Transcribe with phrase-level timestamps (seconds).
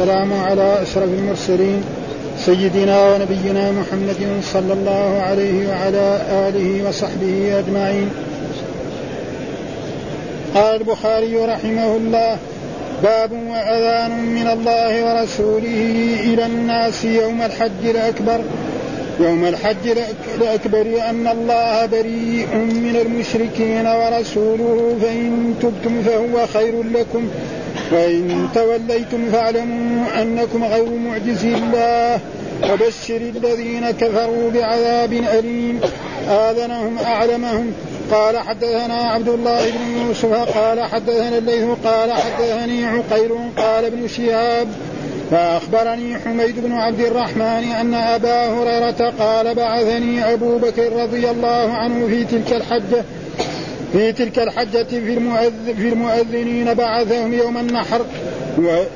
[0.00, 1.84] والسلام على أشرف المرسلين
[2.38, 8.10] سيدنا ونبينا محمد صلى الله عليه وعلى آله وصحبه أجمعين.
[10.54, 12.36] قال البخاري رحمه الله
[13.02, 18.40] باب وأذان من الله ورسوله إلى الناس يوم الحج الأكبر.
[19.20, 19.98] يوم الحج
[20.40, 27.28] الأكبر أن الله بريء من المشركين ورسوله فإن تبتم فهو خير لكم.
[27.92, 32.20] وإن توليتم فاعلموا أنكم غير معجزي الله
[32.72, 35.80] وبشر الذين كفروا بعذاب أليم.
[36.28, 37.72] آذنهم أعلمهم.
[38.10, 44.68] قال حدثنا عبد الله بن يوسف قال حدثنا الليث قال حدثني عقيل قال ابن شهاب.
[45.30, 52.06] فأخبرني حميد بن عبد الرحمن أن أبا هريرة قال بعثني أبو بكر رضي الله عنه
[52.06, 53.04] في تلك الحجة.
[53.92, 58.00] في تلك الحجة في, المؤذن في المؤذنين بعثهم يوم النحر.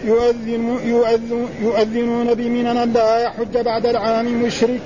[0.04, 4.80] يؤذن يؤذن يؤذنون بمنى لا يحج بعد العام مشرك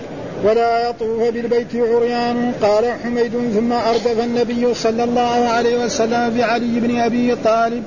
[0.44, 2.52] ولا يطوف بالبيت عريان.
[2.62, 7.82] قال حميد ثم أردف النبي صلى الله عليه وسلم بعلي بن أبي طالب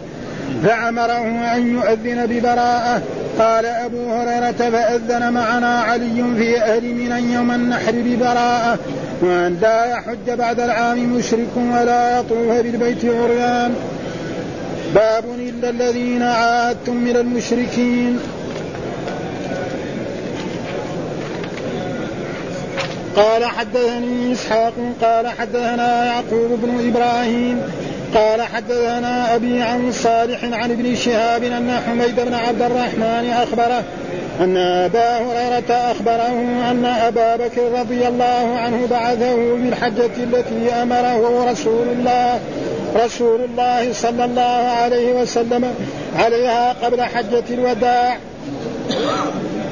[0.63, 3.01] فأمره أن يؤذن ببراءة.
[3.39, 8.79] قال أبو هريرة فأذن معنا علي في أهل من يوم النحر ببراءة.
[9.21, 13.75] وأن لا يحج بعد العام مشرك ولا يطوف بالبيت عريان.
[14.95, 18.19] باب إلا الذين عاهدتم من المشركين.
[23.15, 27.61] قال حدثني إسحاق قال حدثنا يعقوب بن إبراهيم.
[27.61, 27.90] قال
[28.53, 33.83] حدثنا أبي عن صالح عن ابن شهاب أن حميد بن عبد الرحمن أخبره
[34.39, 36.31] أن أبا هريرة أخبره
[36.71, 42.39] أن أبا بكر رضي الله عنه بعثه بالحجة التي أمره رسول الله
[42.95, 45.73] رسول الله صلى الله عليه وسلم
[46.15, 48.17] عليها قبل حجة الوداع.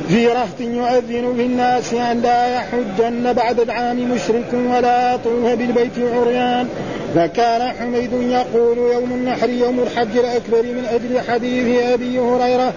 [0.07, 6.69] في رهط يؤذن في الناس أن لا يحجن بعد العام مشرك ولا يطوف بالبيت عريان.
[7.15, 12.73] فكان حميد يقول يوم النحر يوم الحج الأكبر من أجل حديث أبي هريرة.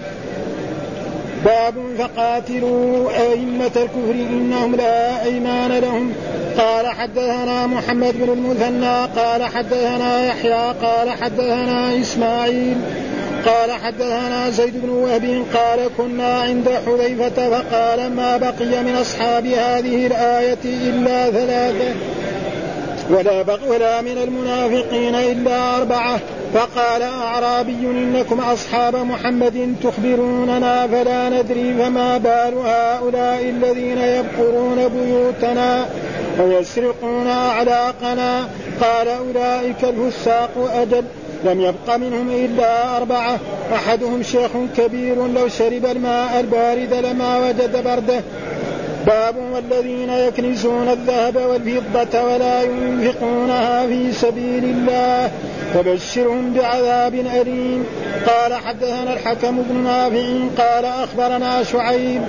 [1.44, 6.12] باب فقاتلوا أئمة الكفر إنهم لا أيمان لهم.
[6.59, 12.76] قال حدثنا محمد بن المثنى قال حدثنا يحيى قال حدثنا إسماعيل
[13.47, 20.06] قال حدثنا زيد بن وهب قال كنا عند حذيفة فقال ما بقي من أصحاب هذه
[20.06, 21.94] الآية إلا ثلاثة.
[23.10, 26.20] ولا بق ولا من المنافقين إلا أربعة.
[26.54, 35.86] فقال أعرابي إنكم أصحاب محمد تخبروننا فلا ندري فما بال هؤلاء الذين يبقرون بيوتنا
[36.40, 38.48] ويسرقون أعلاقنا.
[38.80, 41.04] قال أولئك الفساق أجل.
[41.44, 43.38] لم يبق منهم إلا أربعة.
[43.74, 48.20] أحدهم شيخ كبير لو شرب الماء البارد لما وجد برده.
[49.06, 55.30] باب والذين يكنزون الذهب والفضة ولا ينفقونها في سبيل الله.
[55.74, 57.86] فبشرهم بعذاب أليم.
[58.26, 60.64] قال حدثنا الحكم بن نافع.
[60.64, 62.22] قال أخبرنا شعيب.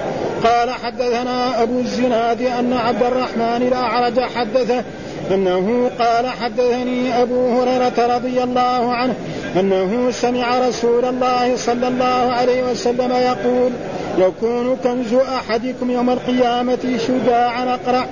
[0.43, 4.83] قال حدثنا أبو الزناد أن عبد الرحمن الأعرج حدثه
[5.31, 9.13] أنه قال حدثني أبو هريرة رضي الله عنه
[9.59, 13.71] أنه سمع رسول الله صلى الله عليه وسلم يقول
[14.17, 18.05] يكون كنز أحدكم يوم القيامة شجاعا أقرع.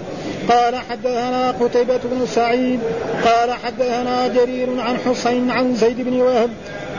[0.50, 2.80] قال حدثنا قتيبة بن سعيد
[3.26, 6.50] قال حدثنا جرير عن حسين عن زيد بن وهب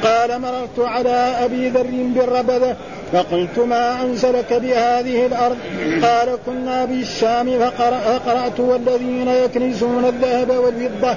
[0.05, 2.77] قال مررت على أبي ذر بالربذة
[3.13, 5.57] فقلت ما أنزلك بهذه الأرض؟
[6.03, 11.17] قال كنا بالشام فقرأت والذين يكنزون الذهب والفضة.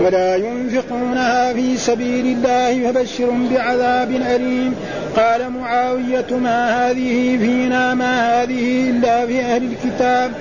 [0.00, 4.74] ولا ينفقونها في سبيل الله فبشرهم بعذاب أليم.
[5.16, 10.32] قال معاوية ما هذه فينا ما هذه إلا في أهل الكتاب.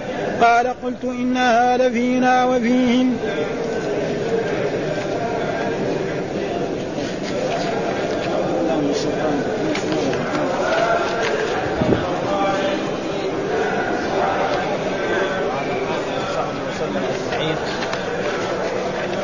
[0.41, 3.17] قال قلت إنها لفينا وفيهم.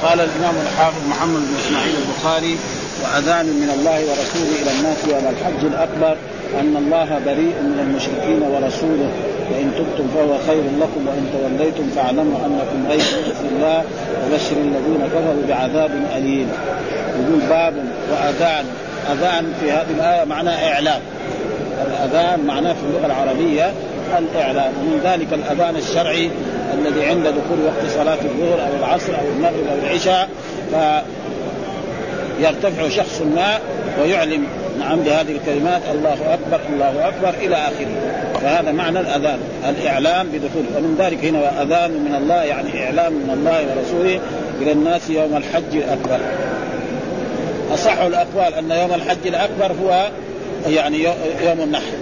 [0.04, 2.58] قال الإمام الحافظ محمد بن إسماعيل البخاري
[3.04, 6.18] وأذان من الله ورسوله إلى الناس يوم الحج الأكبر
[6.60, 9.12] أن الله بريء من المشركين ورسوله.
[9.52, 13.84] وإن تبتم فهو خير لكم وإن توليتم فاعلموا أنكم غير باذن الله
[14.24, 16.52] وبشر الذين كفروا بعذاب أليم.
[17.20, 17.74] يقول باب
[18.12, 18.66] وأذان.
[19.12, 21.02] أذان في هذه الآية معناه إعلام.
[21.88, 23.74] الأذان معناه في اللغة العربية
[24.18, 26.30] الاعلام ومن ذلك الأذان الشرعي
[26.74, 30.30] الذي عند دخول وقت صلاة الظهر أو العصر أو المغرب أو العشاء
[32.40, 33.60] فيرتفع شخص ما
[34.02, 34.48] ويعلم
[34.80, 37.88] نعم بهذه الكلمات الله أكبر الله أكبر إلى آخره.
[38.42, 39.40] فهذا معنى الأذان
[39.70, 44.20] الاعلام بدخول ومن ذلك هنا أذان من الله يعني اعلام من الله ورسوله
[44.62, 46.20] إلى الناس يوم الحج الأكبر.
[47.74, 50.08] أصح الأقوال أن يوم الحج الأكبر هو
[50.68, 51.04] يعني
[51.42, 51.94] يوم النحر.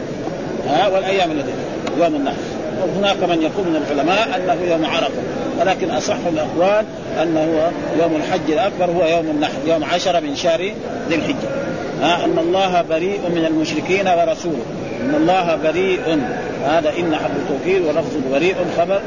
[0.68, 1.52] ها والأيام التي
[2.00, 2.36] يوم النحر
[2.82, 5.22] وهناك من يقول من العلماء أنه يوم عرفة
[5.60, 6.86] ولكن أصح الاقوال
[7.22, 10.72] أنه يوم الحج الأكبر هو يوم النحر يوم عشرة من شهر
[11.10, 11.50] ذي الحجة.
[12.02, 14.66] ها إن الله بريء من المشركين ورسوله.
[15.02, 16.22] إن الله بريء
[16.66, 19.00] هذا إن حرف التوكيد ولفظ بريء خبر.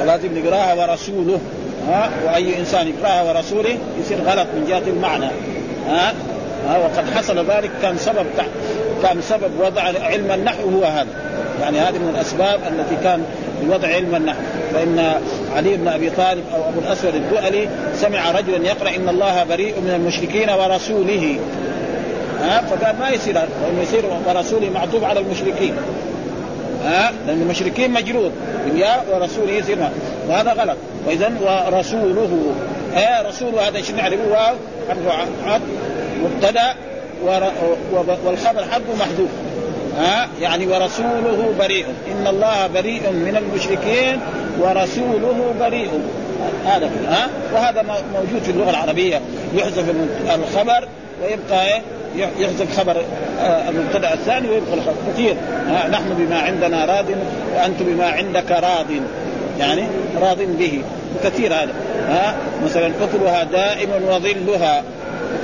[0.00, 1.40] ولازم نقراها ورسوله.
[1.88, 5.30] ها وأي إنسان يقرأها ورسوله يصير غلط من جهة المعنى.
[5.88, 6.14] ها
[6.68, 8.26] ها وقد حصل ذلك كان سبب
[9.02, 11.06] كان سبب وضع علم النحو هو هذا.
[11.62, 13.24] يعني هذه من الأسباب التي كان
[13.66, 14.38] لوضع علم النحو
[14.72, 15.12] فإن
[15.56, 19.90] علي بن أبي طالب أو أبو الأسود الدؤلي سمع رجلا يقرأ إن الله بريء من
[19.90, 21.38] المشركين ورسوله.
[22.40, 25.74] ها؟ فقال ما يصير لأنه يصير ورسوله معطوف على المشركين.
[26.84, 28.30] ها؟ لأن المشركين مجرور
[28.66, 29.78] بالياء ورسوله يصير
[30.28, 30.76] وهذا غلط.
[31.06, 32.54] واذا ورسوله.
[32.96, 34.54] إيه رسوله هذا شنو نعرفه واو
[35.46, 35.62] حرف
[36.24, 36.74] مبتدا
[38.24, 39.30] والخبر حقه محذوف.
[39.98, 41.86] ها؟ يعني ورسوله بريء.
[42.12, 44.20] إن الله بريء من المشركين
[44.60, 45.90] ورسوله بريء.
[46.66, 47.82] هذا ها؟ وهذا
[48.14, 49.20] موجود في اللغة العربية.
[49.54, 49.84] يحذف
[50.34, 50.88] الخبر
[51.22, 51.82] ويبقى إيه؟
[52.38, 52.96] يحذف خبر
[53.40, 54.94] آه، المبتدأ الثاني ويبقى الخبر.
[55.12, 55.34] كثير.
[55.90, 57.06] نحن بما عندنا راض
[57.56, 58.86] وأنت بما عندك راض.
[59.60, 59.82] يعني
[60.20, 60.82] راض به.
[61.24, 61.72] كثير هذا.
[62.08, 62.34] ها؟
[62.64, 64.82] مثلا اكلها دائم وظلها.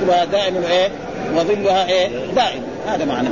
[0.01, 0.89] اكلها دائم إيه؟
[1.35, 2.61] وظلها إيه؟ دائم.
[2.87, 3.29] هذا معنى.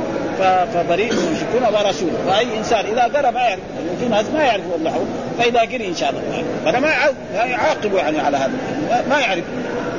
[0.74, 3.60] فبريء من المشركون ورسوله فأي إنسان إذا قرا ما يعرف
[4.00, 5.00] في ناس ما يعرفوا النحو
[5.38, 6.44] فإذا قري إن شاء الله.
[6.64, 6.88] فأنا ما
[7.44, 8.52] يعاقب يعني على هذا.
[9.10, 9.44] ما يعرف.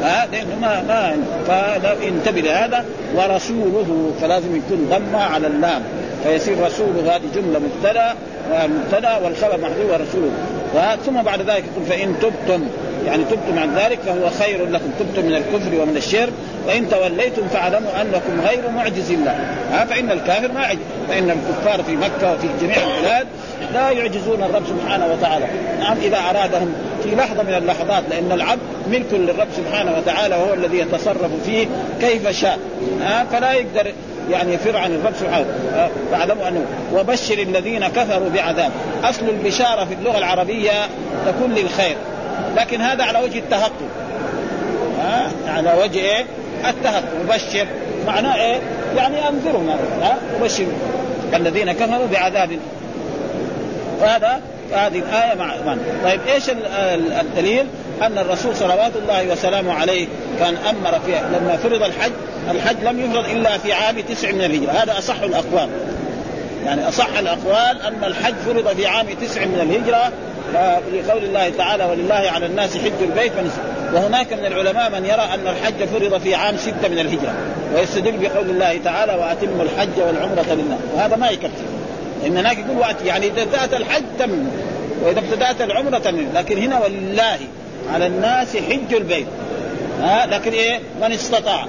[0.03, 0.27] ها
[0.62, 1.15] ما ما
[1.47, 5.81] فانتبه لهذا ورسوله فلازم يكون ضمه على اللام.
[6.24, 8.13] فيصير رسوله هذه جملة مبتدأ
[8.51, 10.31] مبتدأ والخبر محذوف ورسوله.
[11.06, 12.68] ثم بعد ذلك يقول فإن تبتم.
[13.06, 14.92] يعني تبتم عن ذلك فهو خير لكم.
[15.00, 16.33] تبتم من الكفر ومن الشرك.
[16.69, 19.36] وان توليتم فاعلموا أنكم غير معجز الله.
[19.71, 20.80] ها فإن الكافر ما يعجز.
[21.10, 23.27] فإن الكفار في مكة وفي جميع البلاد
[23.74, 25.45] لا يعجزون الرب سبحانه وتعالى.
[25.80, 26.74] نعم إذا أرادهم
[27.04, 31.68] في لحظة من اللحظات لأن العبد ملك للرب سبحانه وتعالى وهو الذي يتصرف فيه
[32.01, 32.60] كيف شاء.
[33.01, 33.92] ها فلا يقدر
[34.31, 35.45] يعني يفر عن الرب سبحانه.
[36.12, 38.71] فاعلموا أنه وبشر الذين كفروا بعذاب.
[39.04, 40.71] أصل البشارة في اللغة العربية
[41.27, 41.95] تكون للخير.
[42.57, 43.89] لكن هذا على وجه التهقق.
[45.01, 46.25] ها على وجه إيه؟
[46.67, 47.67] التهقق مبشر
[48.07, 48.59] معناه إيه؟
[48.97, 49.69] يعني أنذرهم
[50.01, 50.65] ها؟ مبشر
[51.33, 52.50] الذين كفروا بعذاب.
[54.01, 54.41] وهذا
[54.73, 55.81] هذه الآية مع معنى.
[56.03, 56.44] طيب إيش
[57.21, 57.65] الدليل؟
[58.01, 60.07] أن الرسول صلوات الله وسلامه عليه
[60.39, 62.11] كان أمر في لما فرض الحج
[62.51, 64.71] الحج لم يفرض إلا في عام تسع من الهجرة.
[64.71, 65.69] هذا أصح الأقوال.
[66.65, 70.11] يعني أصح الأقوال أن الحج فرض في عام تسع من الهجرة.
[70.94, 73.61] لقول الله تعالى ولله على الناس حج البيت فنسك
[73.94, 77.33] وهناك من العلماء من يرى أن الحج فرض في عام ستة من الهجرة
[77.75, 80.77] ويستدل بقول الله تعالى وأتموا الحج والعمرة لله.
[80.95, 81.63] وهذا ما يكفي.
[82.25, 84.47] إن هناك يقول وقت يعني إذا ابتدات الحج تم
[85.03, 86.25] وإذا ابتدأت العمرة تم.
[86.36, 87.38] لكن هنا ولله
[87.94, 89.27] على الناس حج البيت.
[90.01, 91.65] ها؟ لكن إيه؟ من استطاع.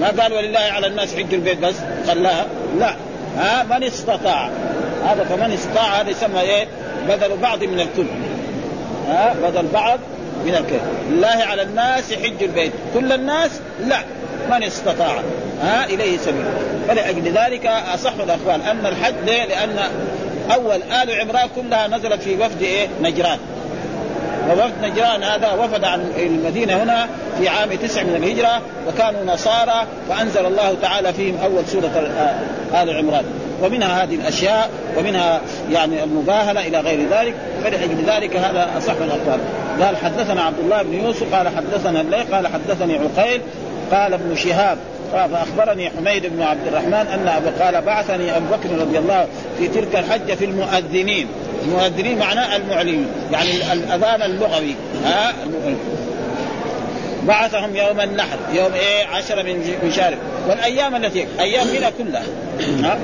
[0.00, 1.74] ما قال ولله على الناس حج البيت بس؟
[2.06, 2.46] خلاها؟
[2.78, 2.94] لا.
[3.38, 4.50] ها؟ من استطاع.
[5.06, 6.66] هذا فمن استطاع هذا يسمى إيه؟
[7.08, 8.06] بدل بعض من الكل.
[9.08, 9.98] ها؟ بدل بعض
[10.44, 10.80] من الكل
[11.10, 12.72] لله على الناس حج البيت.
[12.94, 13.50] كل الناس
[13.86, 13.98] لا.
[14.50, 15.22] من استطاع.
[15.62, 16.44] ها إليه سبيل.
[16.88, 19.78] فلأجل ذلك أصح الاقوال أن الحج ليه؟ لأن
[20.52, 23.38] أول آل عمران كلها نزلت في وفد إيه؟ نجران.
[24.48, 30.46] ووفد نجران هذا وفد عن المدينة هنا في عام تسع من الهجرة وكانوا نصارى فأنزل
[30.46, 32.10] الله تعالى فيهم أول سورة
[32.74, 33.24] آل عمران.
[33.62, 35.40] ومنها هذه الأشياء ومنها
[35.72, 39.40] يعني المباهلة إلى غير ذلك فلأجل ذلك هذا أصح الأقوال.
[39.80, 43.40] قال حدثنا عبد الله بن يوسف قال حدثنا الليل قال حدثني عقيل
[43.92, 44.78] قال ابن شهاب
[45.12, 49.26] فاخبرني حميد بن عبد الرحمن أن ابو قال بعثني أبو بكر رضي الله
[49.58, 51.26] في تلك الحجة في المؤذنين.
[51.64, 54.74] المؤذنين معناه المعلنين يعني الأذان اللغوي.
[55.04, 55.32] ها؟
[57.22, 60.14] بعثهم يوم النحر يوم إيه؟ عشرة من شهر
[60.48, 62.24] والأيام التي أيام منى كلها.
[62.82, 62.98] ها؟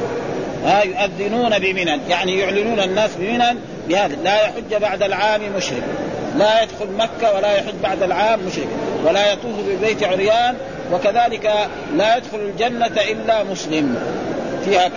[0.67, 3.59] ها يؤذنون بمنى يعني يعلنون الناس بمنى
[3.89, 5.83] بهذا لا يحج بعد العام مشرك.
[6.39, 8.69] لا يدخل مكة ولا يحج بعد العام مشرك
[9.05, 10.55] ولا يطوف بالبيت عريان
[10.93, 11.53] وكذلك
[11.97, 13.97] لا يدخل الجنة إلا مسلم.
[14.65, 14.91] فيها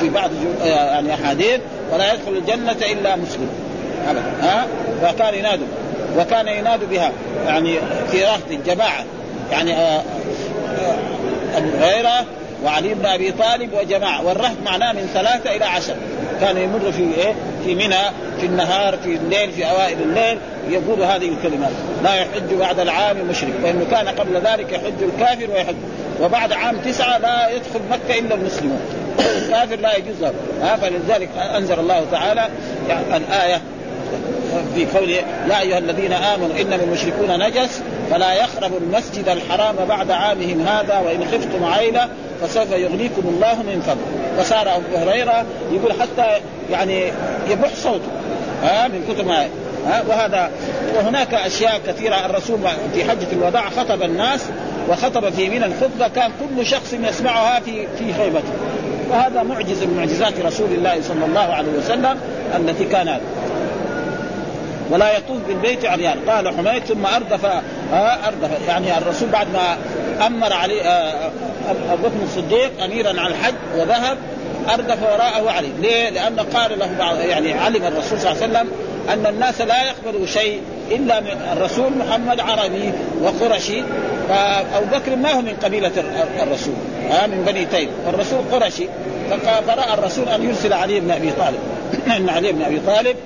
[0.00, 0.30] في بعض
[0.64, 1.60] يعني أحاديث
[1.92, 3.48] ولا يدخل الجنة إلا مسلم.
[4.08, 4.66] أبدا ها؟
[5.02, 5.66] فكان ينادوا
[6.18, 7.12] وكان ينادوا بها
[7.46, 7.74] يعني
[8.10, 9.04] في رهط الجماعة
[9.50, 10.02] يعني آه،
[10.78, 12.24] آه، أبو هريرة
[12.64, 14.26] وعلي بن أبي طالب وجماعة.
[14.26, 15.94] والرهط معناه من ثلاثة إلى عشر.
[16.40, 18.02] كان يمر في إيه؟ في منى
[18.40, 20.38] في النهار في الليل في أوائل الليل
[20.70, 21.70] يقول هذه الكلمات
[22.02, 25.76] لا يحج بعد العام مشرك لأنه كان قبل ذلك يحج الكافر ويحج.
[26.22, 28.80] وبعد عام تسعة لا يدخل مكة إلا المسلمون.
[29.38, 30.32] الكافر لا يجوز له.
[30.76, 32.48] فلذلك أنزل الله تعالى
[32.88, 33.60] يعني الآية
[34.74, 40.66] في قوله يا أيها الذين آمنوا إنما المشركون نجس فلا يقربوا المسجد الحرام بعد عامهم
[40.66, 42.08] هذا وإن خفتم عيله
[42.42, 47.12] فسوف يغنيكم الله من فضله فصار أبو هريرة يقول حتى يعني
[47.50, 48.08] يبح صوته
[48.62, 49.46] ها من كتب ما
[49.86, 50.50] ها وهذا
[50.96, 52.26] وهناك أشياء كثيرة.
[52.26, 52.58] الرسول
[52.94, 54.40] في حجة الوداع خطب الناس
[54.88, 58.52] وخطب في من الخطبة كان كل شخص يسمعها في في خيبته.
[59.10, 62.18] وهذا معجز من معجزات رسول الله صلى الله عليه وسلم
[62.56, 63.20] التي كانت.
[64.90, 66.18] ولا يطوف بالبيت عريان.
[66.28, 67.46] قال حميد ثم أردف
[68.26, 68.68] أردف.
[68.68, 69.76] يعني الرسول بعد ما
[70.26, 71.30] أمر علي آه
[71.92, 74.18] أبو بكر الصديق اميرا على الحج وذهب
[74.68, 78.68] أردف وراءه علي، ليه؟ لأن قال له بعض يعني علم الرسول صلى الله عليه وسلم
[79.12, 80.60] أن الناس لا يقبلوا شيء
[80.90, 83.82] إلا من الرسول محمد عربي وقرشي.
[84.28, 85.92] فأبو بكر ما هو من قبيلة
[86.42, 86.74] الرسول
[87.10, 87.88] ها من بني تيم.
[88.06, 88.86] والرسول قرشي.
[89.66, 91.58] فراى الرسول أن يرسل علي بن أبي طالب.
[92.16, 93.16] إن علي بن أبي طالب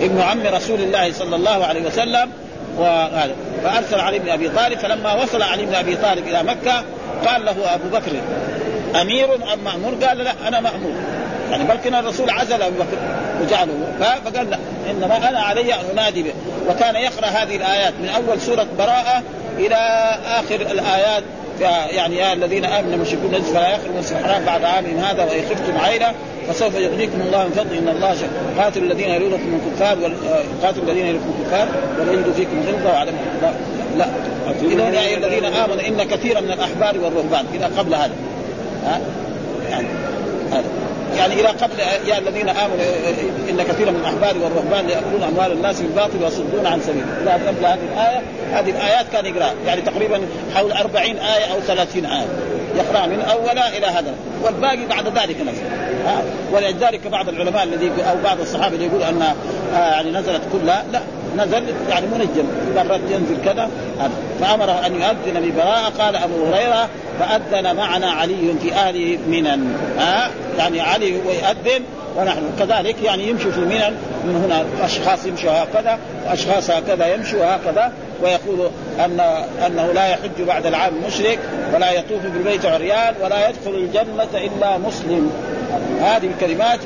[0.00, 2.30] ابن عم رسول الله صلى الله عليه وسلم
[2.78, 3.34] وهذا.
[3.64, 6.84] فأرسل علي بن أبي طالب فلما وصل علي بن أبي طالب إلى مكة
[7.26, 8.12] قال له أبو بكر
[9.00, 10.92] أمير أم مأمور؟ قال لا أنا مأمور.
[11.50, 12.98] يعني بل كان الرسول عزل أبو بكر
[13.42, 13.92] وجعله.
[14.00, 14.58] فقال لا
[14.90, 16.32] إنما أنا علي أن أنادي به.
[16.68, 19.22] وكان يقرأ هذه الآيات من أول سورة براءة
[19.58, 19.76] إلى
[20.26, 21.22] آخر الآيات.
[21.90, 25.78] يعني يا الذين آمنوا المشركون نجس فلا يخرجوا من الحرام بعد عامهم هذا وإن خفتم
[25.78, 26.12] عيله
[26.48, 27.78] فسوف يغنيكم الله من فضله.
[27.78, 28.60] إن الله شك.
[28.62, 29.98] قاتل الذين يلونكم من كفار
[30.62, 31.68] قاتل الذين يلونكم من كفار
[32.00, 33.52] ولا يجدوا فيكم غلظة وعدم لا,
[33.98, 34.06] لا.
[34.62, 37.44] إذا يا الذين آمنوا إن كثيرا من الأحبار والرهبان.
[37.54, 38.12] إذا قبل هذا.
[38.84, 39.25] ها؟ هذا
[41.18, 42.84] يعني إلى قبل يا الذين آمنوا
[43.50, 47.78] إن كثيرا من الأحبار والرهبان يأكلون أموال الناس بالباطل ويصدون عن سبيل إلى قبل هذه
[47.92, 49.50] الآية هذه الآيات كان يقرأ.
[49.66, 50.20] يعني تقريبا
[50.54, 52.26] حول 40 آية أو 30 آية.
[52.76, 54.14] يقرأ من أولها إلى هذا.
[54.42, 55.62] والباقي بعد ذلك نزل.
[56.52, 59.22] ولذلك بعض العلماء الذي أو بعض الصحابة اللي يقول أن
[59.72, 60.84] يعني نزلت كلها.
[60.92, 61.00] لا
[61.36, 62.46] نزل يعني منجم.
[62.76, 63.70] مرات ينزل كذا
[64.40, 65.92] فامره أن يؤذن ببراءة.
[65.98, 66.88] قال أبو هريرة
[67.20, 69.76] فأذن معنا علي في أهل منن.
[69.98, 71.84] ها يعني علي ويؤذن
[72.16, 73.96] ونحن كذلك يعني يمشي في منن.
[74.24, 77.92] من هنا أشخاص يمشوا هكذا واشخاص هكذا يمشوا هكذا.
[78.22, 78.70] ويقول
[79.04, 79.20] ان
[79.66, 81.38] أنه لا يحج بعد العام مشرك
[81.74, 85.30] ولا يطوف بالبيت عريان ولا يدخل الجنة إلا مسلم.
[86.00, 86.78] هذه الكلمات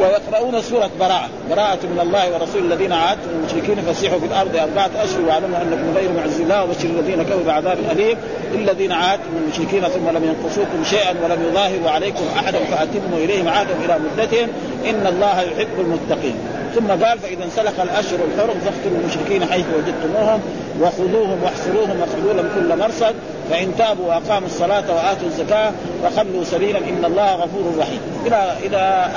[0.00, 1.28] ويقرؤون سورة براءة.
[1.50, 6.12] براءة من الله ورسول الذين عاهدتم المشركين فسيحوا في الأرض أربعة أشهر واعلموا أنكم غير
[6.12, 8.16] معز الله وبشر الذين كفروا بعذاب أليم.
[8.54, 13.98] الذين عاهدتم المشركين ثم لم ينقصوكم شيئا ولم يظاهروا عليكم أحدا فأتموا إليهم عهدهم إلى
[13.98, 14.48] مدتهم.
[14.90, 16.36] إن الله يحب المتقين.
[16.76, 20.40] ثم قال فإذا انسلخ الأشهر الحرم فاقتلوا المشركين حيث وجدتموهم
[20.80, 23.14] وخذوهم واحصروهم واخرجوا لهم كل مرصد
[23.50, 28.00] فإن تابوا وأقاموا الصلاة وآتوا الزكاة فخلوا سبيلا إن الله غفور رحيم.
[28.26, 29.10] إلى إلى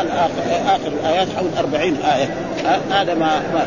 [0.66, 2.30] آخر الآيات حول 40 آية.
[2.92, 3.66] هذا ما, ما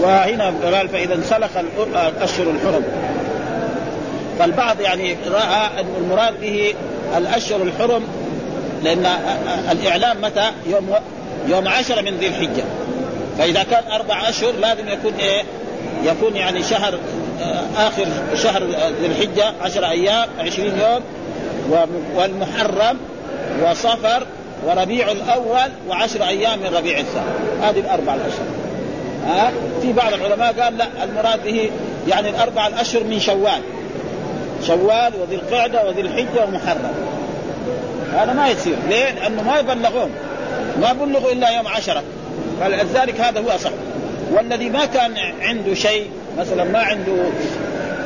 [0.00, 2.82] وهنا قال فإذا انسلخ الأشهر الحرم.
[4.38, 6.74] فالبعض يعني رأى أن المراد به
[7.16, 8.02] الأشهر الحرم
[8.82, 9.06] لأن
[9.72, 10.88] الإعلام متى؟ يوم
[11.48, 12.64] يوم عشرة من ذي الحجة.
[13.38, 15.42] فإذا كان أربع أشهر لازم يكون إيه؟
[16.04, 16.98] يكون يعني شهر
[17.76, 18.62] آخر شهر
[19.00, 21.00] ذي الحجة عشر أيام عشرين يوم
[22.16, 22.98] والمحرم
[23.62, 24.26] وصفر
[24.66, 27.26] وربيع الأول وعشر أيام من ربيع الثاني.
[27.62, 28.46] هذه الأربع الأشهر.
[29.26, 29.52] ها؟
[29.82, 31.70] في بعض العلماء قال لا المراد به
[32.08, 33.60] يعني الأربع الأشهر من شوال.
[34.66, 36.92] شوال وذي القعدة وذي الحجة ومحرم.
[38.14, 38.76] هذا ما يصير.
[38.88, 40.10] ليه؟ لأنه ما يبلغون.
[40.80, 42.02] ما بلغوا إلا يوم عشرة.
[42.60, 43.70] فلذلك هذا هو أصح.
[44.32, 47.12] والذي ما كان عنده شيء مثلا ما عنده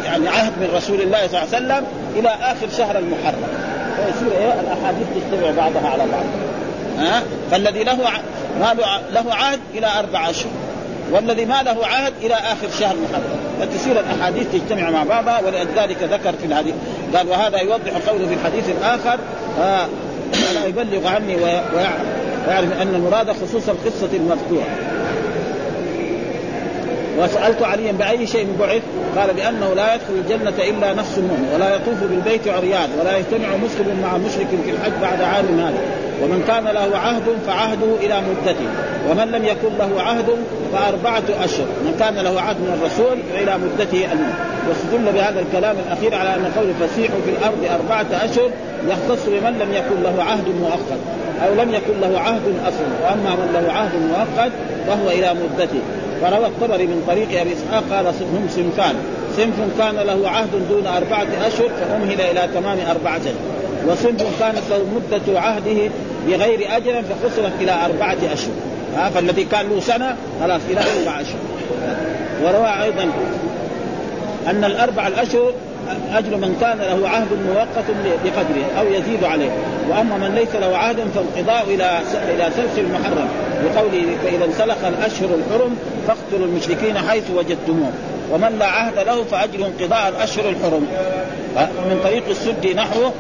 [0.04, 3.45] يعني عهد من رسول الله صلى الله عليه وسلم إلى آخر شهر المحرم.
[3.97, 6.25] فيصير إيه؟ الأحاديث تجتمع بعضها على بعض.
[6.99, 7.99] ها؟ فالذي له
[9.12, 10.50] له عهد إلى أربع اشهر
[11.12, 13.40] والذي ما له عهد إلى آخر شهر محرم.
[13.60, 16.74] فتصير الأحاديث تجتمع مع بعضها ولذلك ذكر في الحديث
[17.14, 19.18] قال وهذا يوضح قوله في الحديث الآخر
[19.60, 19.86] آه
[20.66, 25.00] يبلغ عني ويعرف أن المراد خصوص القصة المذكوره
[27.20, 28.82] وسألت عليا بأي شيء بعث
[29.16, 34.00] قال بأنه لا يدخل الجنة إلا نفس مؤمن ولا يطوف بالبيت عريان ولا يجتمع مسلم
[34.02, 35.80] مع مشرك في الحج بعد عام هذا.
[36.22, 38.66] ومن كان له عهد فعهده إلى مدته
[39.10, 40.26] ومن لم يكن له عهد
[40.72, 41.66] فأربعة أشهر.
[41.66, 44.34] من كان له عهد من الرسول فالى مدته الموت.
[44.68, 48.50] واستدل بهذا الكلام الأخير على أن قول فسيحوا في الأرض أربعة أشهر
[48.88, 51.00] يختص بمن لم يكن له عهد مؤقت
[51.46, 52.88] أو لم يكن له عهد أصلا.
[53.02, 54.52] وأما من له عهد مؤقت
[54.86, 55.80] فهو إلى مدته.
[56.22, 58.94] وروى الطبري من طريق أبي إسحاق قال هم صنفان.
[59.36, 63.16] صنف كان له عهد دون أربعة أشهر فأمهل إلى تمام أربعة.
[63.16, 63.34] أشهر
[63.88, 65.90] وصنف كانت له مدة عهده
[66.26, 68.54] بغير أجر فقصرت إلى أربعة أشهر.
[68.96, 71.40] ها فالذي كان له سنة خلاص إلى أربعة أشهر.
[72.42, 73.10] وروى أيضا
[74.46, 75.52] أن الأربع الأشهر
[76.12, 77.85] أجر من كان له عهد مؤقت
[78.25, 79.50] بقدره أو يزيد عليه.
[79.88, 82.00] وأما من ليس له عهد فالقضاء إلى
[82.35, 83.28] إلى سلخ المحرم.
[83.64, 87.90] بقوله فإذا انسلخ الأشهر الحرم فاقتلوا المشركين حيث وجدتموه
[88.32, 90.87] ومن لا عهد له فأجر انقضاء الأشهر الحرم.
[91.90, 93.12] من طريق السد نحوه.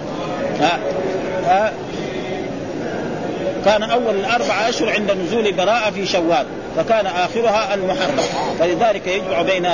[3.64, 8.24] كان أول الأربع أشهر عند نزول براءة في شوال فكان آخرها المحرم.
[8.58, 9.68] فلذلك يجمع بين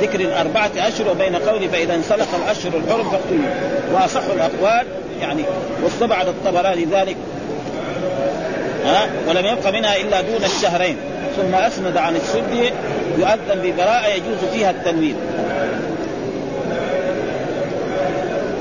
[0.00, 3.50] ذكر الأربعة أشهر وبين قوله فإذا انسلخ الأشهر الحرم فاقتلوا.
[3.92, 4.86] وأصح الأقوال
[5.20, 5.42] يعني
[5.82, 7.16] واستبعد الطبراني ذلك
[8.84, 10.96] ها؟ ولم يبق منها إلا دون الشهرين.
[11.36, 12.70] ثم أسند عن السدي
[13.18, 15.16] يؤذن ببراءة يجوز فيها التنوين.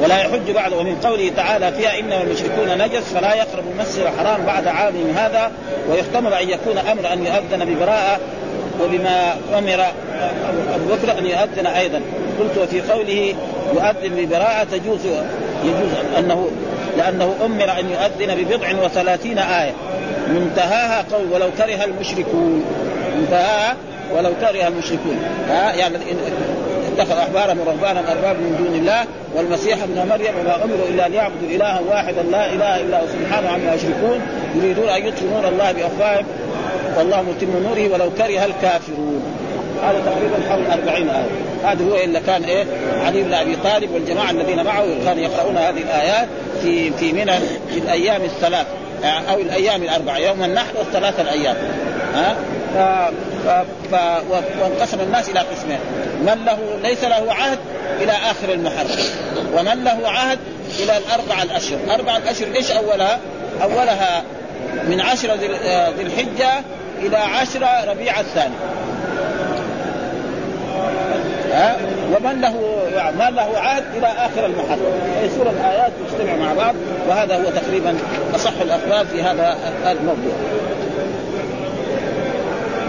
[0.01, 0.73] ولا يحج بعد.
[0.73, 5.51] ومن قوله تعالى فيها إنما المشركون نجس فلا يقرب المسجد الحرام بعد عامهم هذا
[5.89, 8.19] ويحتمل أن يكون أمر أن يؤذن ببراءة
[8.81, 9.85] وبما أمر
[10.75, 12.01] أبو بكر أن يؤذن أيضا.
[12.39, 13.35] قلت وفي قوله
[13.73, 15.05] يؤذن ببراءة تجوز
[15.63, 16.51] يجوز أنه
[16.97, 19.73] لأنه أمر أن يؤذن ببضع وثلاثين آية.
[20.27, 22.65] منتهاها قول ولو كره المشركون
[23.17, 23.73] انتهى
[24.15, 25.19] ولو كره المشركون.
[25.49, 25.95] ها؟ يعني
[26.97, 29.05] اتخذ أحبارهم ورهبانا ارباب من دون الله
[29.35, 33.73] والمسيح ابن مريم وما أمروا إلا ليعبدوا إلها واحدا لا إله إلا هو سبحانه عما
[33.73, 34.21] يشركون
[34.55, 36.25] يريدون أن يطفئوا نور الله بأفواههم
[36.97, 39.23] والله متم نوره ولو كره الكافرون.
[39.83, 41.71] هذا تقريبا حول 40 آية.
[41.71, 42.65] هذا هو اللي كان إيه؟
[43.05, 46.27] علي بن أبي طالب والجماعة الذين معه كانوا يقرؤون هذه الآيات
[46.61, 47.33] في في منى
[47.73, 48.65] في الأيام الثلاث
[49.03, 51.55] أو الأيام الأربعة يوم النحر والثلاثة الأيام.
[52.15, 52.35] ها؟
[53.91, 53.95] ف...
[54.61, 55.79] وانقسم الناس إلى قسمين.
[56.21, 56.57] من له
[56.89, 57.59] ليس له عهد
[58.01, 58.99] إلى آخر المحرم.
[59.53, 60.39] ومن له عهد
[60.79, 61.79] إلى الأربع الأشهر.
[61.91, 63.19] أربع الأشهر إيش أولها؟
[63.63, 64.23] أولها
[64.87, 65.45] من عشر ذي
[66.01, 66.49] الحجة
[66.99, 68.55] إلى عشر ربيع الثاني.
[71.51, 71.77] ها؟
[72.15, 72.53] ومن له
[73.17, 75.01] ما له عهد إلى آخر المحرم.
[75.23, 76.75] يصير الايات تجتمع مع بعض
[77.09, 77.97] وهذا هو تقريبا
[78.35, 79.57] أصح الأخبار في هذا
[79.91, 80.33] الموضوع.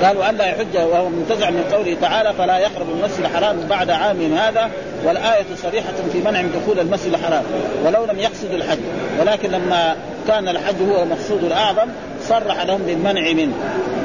[0.02, 4.70] قالوا ألا يحج وهو منتزع من قوله تعالى فلا يقرب المسجد الحرام بعد عام هذا
[5.04, 7.42] والآية صريحة في منع دخول المسجد الحرام
[7.84, 8.78] ولو لم يقصدوا الحج.
[9.20, 9.96] ولكن لما
[10.28, 11.88] كان الحج هو المقصود الأعظم
[12.28, 13.54] صرح لهم بالمنع منه.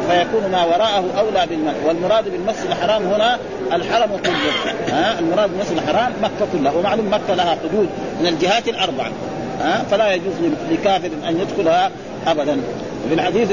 [0.10, 1.74] فيكون ما وراءه أولى بالمنع.
[1.86, 3.38] والمراد بالمسجد الحرام هنا
[3.74, 4.74] الحرم كله.
[4.94, 6.72] ها؟ المراد بالمسجد الحرام مكة كلها.
[6.72, 7.90] ومعلوم مكة لها حدود
[8.22, 9.12] من الجهات الأربعة.
[9.62, 10.34] ها؟ فلا يجوز
[10.72, 11.92] لكافر أن يدخلها
[12.28, 12.58] ابدا.
[13.10, 13.52] في الحديث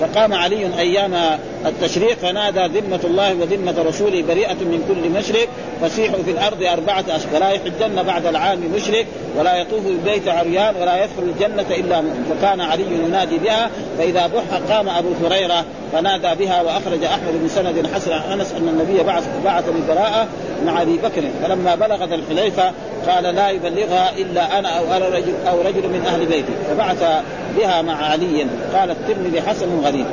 [0.00, 5.48] فقام علي أيام التشريق فنادى ذمة الله وذمة رسوله بريئة من كل مشرك
[5.82, 9.06] فسيحوا في الأرض أربعة أشهر ولا يحجن بعد العام مشرك
[9.38, 14.74] ولا يطوف بالبيت عريان ولا يدخل الجنة إلا مؤمن فكان علي ينادي بها فإذا بح
[14.74, 19.28] قام أبو هريرة فنادى بها وأخرج أحمد بن سند حسن عن أنس أن النبي بعث
[19.44, 20.28] بعث ببراءة
[20.66, 21.22] مع أبي بكر.
[21.42, 22.72] فلما بلغ ذا الحليفة
[23.08, 24.12] قال لا يبلغها
[24.58, 26.52] أنا أو أنا رجل أو رجل من أهل بيتي.
[26.68, 27.22] فبعث
[27.56, 28.46] بها مع علي.
[28.74, 30.06] قال الترمذي حسن غريب.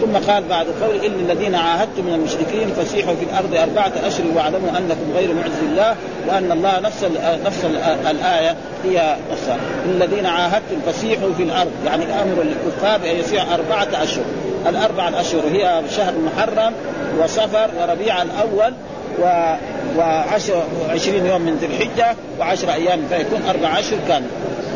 [0.00, 4.70] ثم قال بعد قول إن الذين عاهدتم من المشركين فسيحوا في الأرض أربعة أشهر واعلموا
[4.78, 5.94] أنكم غير معز الله
[6.28, 7.04] وأن الله نفس
[7.46, 7.64] نفس
[8.10, 9.56] الآية هي نفسها.
[9.86, 11.70] الذين عاهدتم فسيحوا في الأرض.
[11.86, 14.24] يعني أمر للكفار بان يسيح أربعة أشهر.
[14.68, 16.72] الأربعة الاشهر هي شهر محرم
[17.22, 18.72] وصفر وربيع الأول
[19.22, 19.54] و
[19.98, 24.26] وعشر وعشرين يوم من ذي الحجة وعشر أيام فيكون أربع أشهر كامل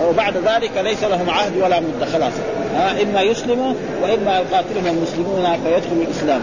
[0.03, 2.33] وبعد ذلك ليس لهم عهد ولا مدة خلاص.
[2.77, 6.41] ها إما يسلموا وإما يقاتلهم المسلمون فيدخلوا الإسلام.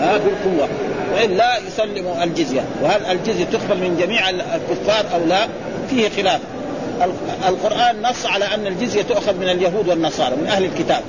[0.00, 0.68] ها بالقوة.
[1.14, 2.64] وإلا يسلموا الجزية.
[2.82, 5.48] وهل الجزية تقبل من جميع الكفار أو لا؟
[5.90, 6.40] فيه خلاف.
[7.48, 11.00] القرآن نص على أن الجزية تؤخذ من اليهود والنصارى من أهل الكتاب.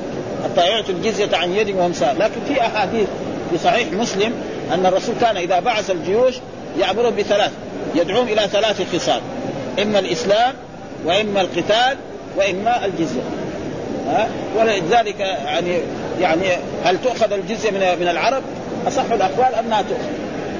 [0.57, 2.15] يعطوا الجزية عن يد وهم سار.
[2.19, 3.07] لكن في أحاديث
[3.51, 4.33] في صحيح مسلم
[4.73, 6.35] أن الرسول كان إذا بعث الجيوش
[6.79, 7.51] يأمرهم بثلاث
[7.95, 9.21] يدعوهم إلى ثلاث خصال.
[9.81, 10.53] إما الإسلام
[11.05, 11.97] وإما القتال
[12.37, 13.21] وإما الجزية.
[14.07, 15.79] ها؟ ولذلك يعني
[16.21, 16.45] يعني
[16.83, 18.43] هل تؤخذ الجزية من من العرب؟
[18.87, 20.09] أصح الأقوال أنها تؤخذ.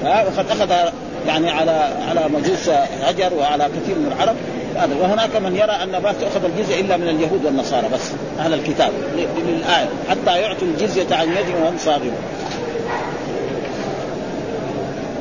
[0.04, 0.92] ها؟ وقد أخذ
[1.26, 2.68] يعني على على مجوس
[3.02, 4.36] هجر وعلى كثير من العرب.
[4.76, 4.94] هذا.
[5.00, 8.90] وهناك من يرى أن ما تؤخذ الجزية إلا من اليهود والنصارى بس أهل الكتاب.
[9.16, 12.16] للايه حتى يعطوا الجزية عن يد وهم صاغرون.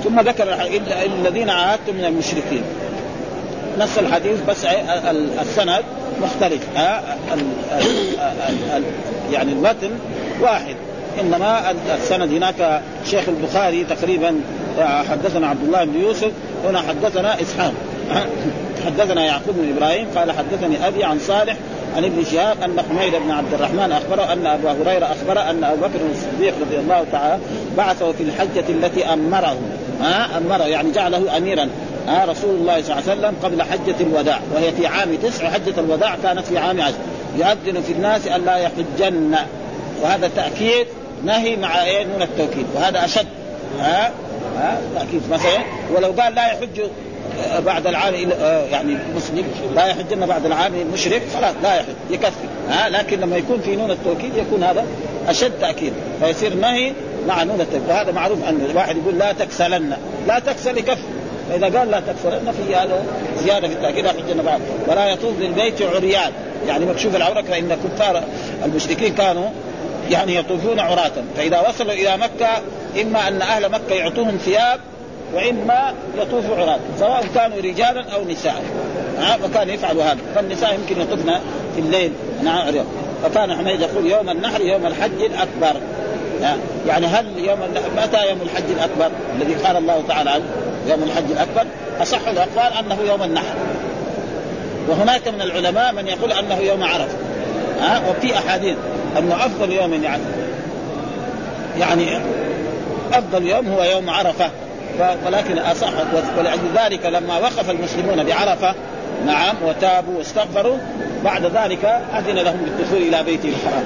[0.04, 0.58] ثم ذكر
[1.06, 2.64] الذين عاهدتم من المشركين.
[3.78, 4.66] نص الحديث بس
[5.42, 5.84] السند
[6.22, 6.62] مختلف.
[9.32, 9.92] يعني المتن
[10.42, 10.76] واحد.
[11.22, 14.36] إنما السند هناك شيخ البخاري تقريبا
[15.10, 16.32] حدثنا عبد الله بن يوسف
[16.66, 17.74] هنا حدثنا إسحاق.
[18.86, 21.56] حدثنا يعقوب بن إبراهيم قال حدثني أبي عن صالح
[21.98, 25.76] عن ابن شهاب أن حميد بن عبد الرحمن أخبره أن ابا هريرة أخبره أن أبو
[25.76, 27.40] بكر الصديق رضي الله تعالى
[27.78, 29.58] بعثه في الحجة التي أمره.
[30.02, 31.70] ها أمره يعني جعله اميرا.
[32.08, 35.80] ها رسول الله صلى الله عليه وسلم قبل حجة الوداع وهي في عام تسع حجه
[35.80, 36.96] الوداع كانت في عام عشر.
[37.38, 39.36] يؤذن في الناس أن لا يحجن.
[40.02, 40.88] وهذا تأكيد
[41.24, 42.66] نهي مع إيه؟ من التوكيد.
[42.76, 43.28] وهذا أشد.
[43.80, 44.12] ها
[44.58, 45.22] ها تأكيد.
[45.32, 45.64] مثلا
[45.96, 46.82] ولو قال لا يحج
[47.66, 49.44] بعد العام آه، يعني مسلم
[49.76, 52.48] لا يحجن بعد العام مشرك خلاص لا يحج يكفي.
[52.70, 54.86] ها لكن لما يكون في نون التوكيد يكون هذا
[55.28, 55.94] أشد تأكيد.
[56.22, 56.94] فيصير نهي
[57.28, 57.90] مع نون التوكيد.
[57.90, 59.94] وهذا معروف أن الواحد يقول لا تكسلن.
[60.28, 61.02] لا تكسل يكفي.
[61.50, 63.04] فإذا قال لا تكسلن في هذا
[63.44, 66.32] زيادة في التأكيد يحجن بعد ولا يطوف بالبيت عريان.
[66.68, 68.24] يعني مكشوف العورة فان كفار
[68.66, 69.50] المشركين كانوا
[70.10, 71.12] يعني يطوفون عراة.
[71.38, 72.48] فإذا وصلوا إلى مكة
[73.02, 74.80] إما أن أهل مكة يعطوهم ثياب
[75.34, 76.80] وإما يطوفوا عراة.
[77.00, 78.64] سواء كانوا رجالا أو نساء.
[79.44, 80.18] فكان يفعل هذا.
[80.36, 81.32] فالنساء يمكن يطوفن
[81.76, 82.12] في الليل.
[82.44, 82.86] نعم عريض
[83.24, 85.82] فكان حميد يقول يوم النحر يوم الحج الأكبر.
[86.88, 87.60] يعني هل يوم
[87.98, 90.46] متى يوم الحج الأكبر؟ الذي قال الله تعالى عنه.
[90.90, 91.66] يوم الحج الأكبر
[92.02, 93.56] أصح الأقوال أنه يوم النحر.
[94.88, 97.18] وهناك من العلماء من يقول أنه يوم عرفة.
[97.82, 98.76] ها؟ وفي أحاديث
[99.18, 100.24] أنه أفضل يوم يعني
[101.80, 102.20] يعني
[103.14, 104.50] أفضل يوم هو يوم عرفة.
[105.26, 105.92] ولكن أصح
[106.38, 108.76] ولذلك لما وقف المسلمون بعرفة
[109.26, 110.78] نعم وتابوا واستغفروا
[111.24, 111.86] بعد ذلك
[112.18, 113.84] أذن لهم بالدخول إلى بيته الحرام.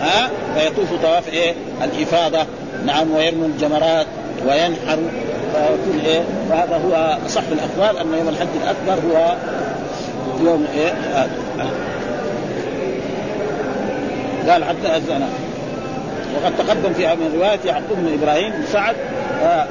[0.00, 2.46] ها؟ فيطوفوا طواف إيه؟ الإفاضة.
[2.86, 4.06] نعم ويرموا الجمرات
[4.46, 5.08] وينحروا
[5.66, 9.34] كل إيه وهذا هو أصح الاقوال أن يوم الحج الأكبر هو
[10.44, 10.92] يوم إيه
[14.48, 15.28] قال حتى أذن
[16.36, 18.96] وقد تقدم في من رواية يعقوب بن إبراهيم بن سعد
[19.44, 19.66] آه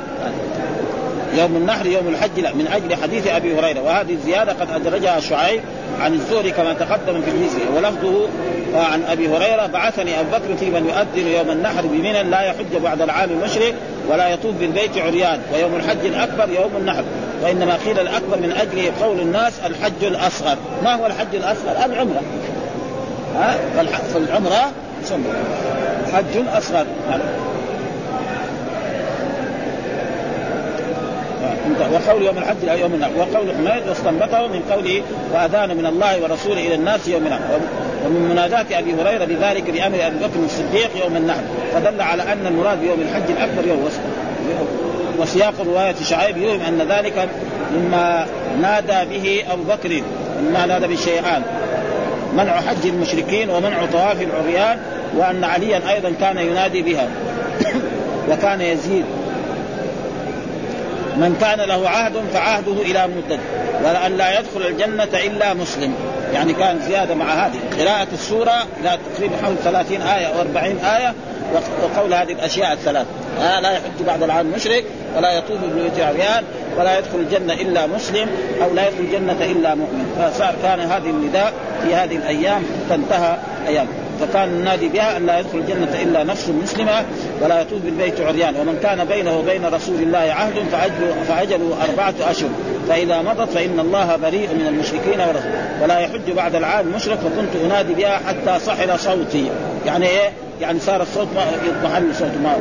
[1.37, 3.81] يوم النحر يوم الحج لا من أجل حديث أبي هريرة.
[3.81, 5.61] وهذه الزيادة قد أدرجها شعيب
[5.99, 8.27] عن الزهري كما تقدم في الميزي ولفظه
[8.75, 13.01] عن أبي هريرة بعثني أبو بكر في من يؤذن يوم النحر بمنى لا يحج بعد
[13.01, 13.73] العام المشرق
[14.09, 17.03] ولا يطوف بالبيت عريان ويوم الحج الأكبر يوم النحر
[17.43, 20.57] وإنما قيل الأكبر من أجل قول الناس الحج الأصغر.
[20.83, 22.21] ما هو الحج الأصغر؟ العمرة.
[23.35, 23.57] ها؟
[24.13, 24.71] فالعمره
[26.13, 26.85] حج أصغر.
[31.93, 35.01] وقول يوم الحج يوم النحر وقول حميد واستنبطه من قوله
[35.33, 37.25] وأذان من الله ورسوله إلى الناس يوم
[38.05, 41.41] ومن منادات أبي هريرة بذلك بأمر أبي بكر الصديق يوم النحر
[41.73, 43.89] فدل على أن المراد بيوم الحج الأكبر يوم
[45.19, 47.29] وسياق رواية شعيب يوم أن ذلك
[47.75, 48.25] مما
[48.61, 50.01] نادى به أبو بكر
[50.41, 51.43] مما نادى بالشيئان
[52.33, 54.79] منع حج المشركين ومنع طواف العريان
[55.17, 57.07] وأن عليا أيضا كان ينادي بها.
[58.31, 59.05] وكان يزيد.
[61.19, 63.39] من كان له عهد فعهده إلى مدد
[63.83, 65.93] وأن لا يدخل الجنة إلا مسلم.
[66.33, 67.59] يعني كان زيادة مع هذه.
[67.79, 71.13] قراءة السورة إلى تقريبا حول 30 آية أو 40 آية.
[71.83, 73.05] وقول هذه الأشياء الثلاث.
[73.41, 74.83] آه لا يحج بعد العام مشرك
[75.17, 76.43] ولا يطوف ببيوت عريان
[76.77, 78.29] ولا يدخل الجنة إلا مسلم
[78.63, 80.31] أو لا يدخل الجنة إلا مؤمن.
[80.33, 81.53] فصار كان هذه النداء
[81.83, 83.87] في هذه الأيام تنتهى أيام
[84.19, 87.05] فكان النادي بها أن لا يدخل الجنة إلا نفس مسلمة
[87.41, 88.55] ولا يطوف بالبيت عريان.
[88.55, 92.49] ومن كان بينه وبين رسول الله عهد فاجله فاجله أربعة أشهر.
[92.89, 95.21] فإذا مضت فإن الله بريء من المشركين
[95.81, 99.49] ولا يحج بعد العام مشرك فكنت أنادي بها حتى صحل صوتي.
[99.85, 100.29] يعني إيه؟
[100.61, 102.55] يعني صار الصوت ما يضمحل صوت ما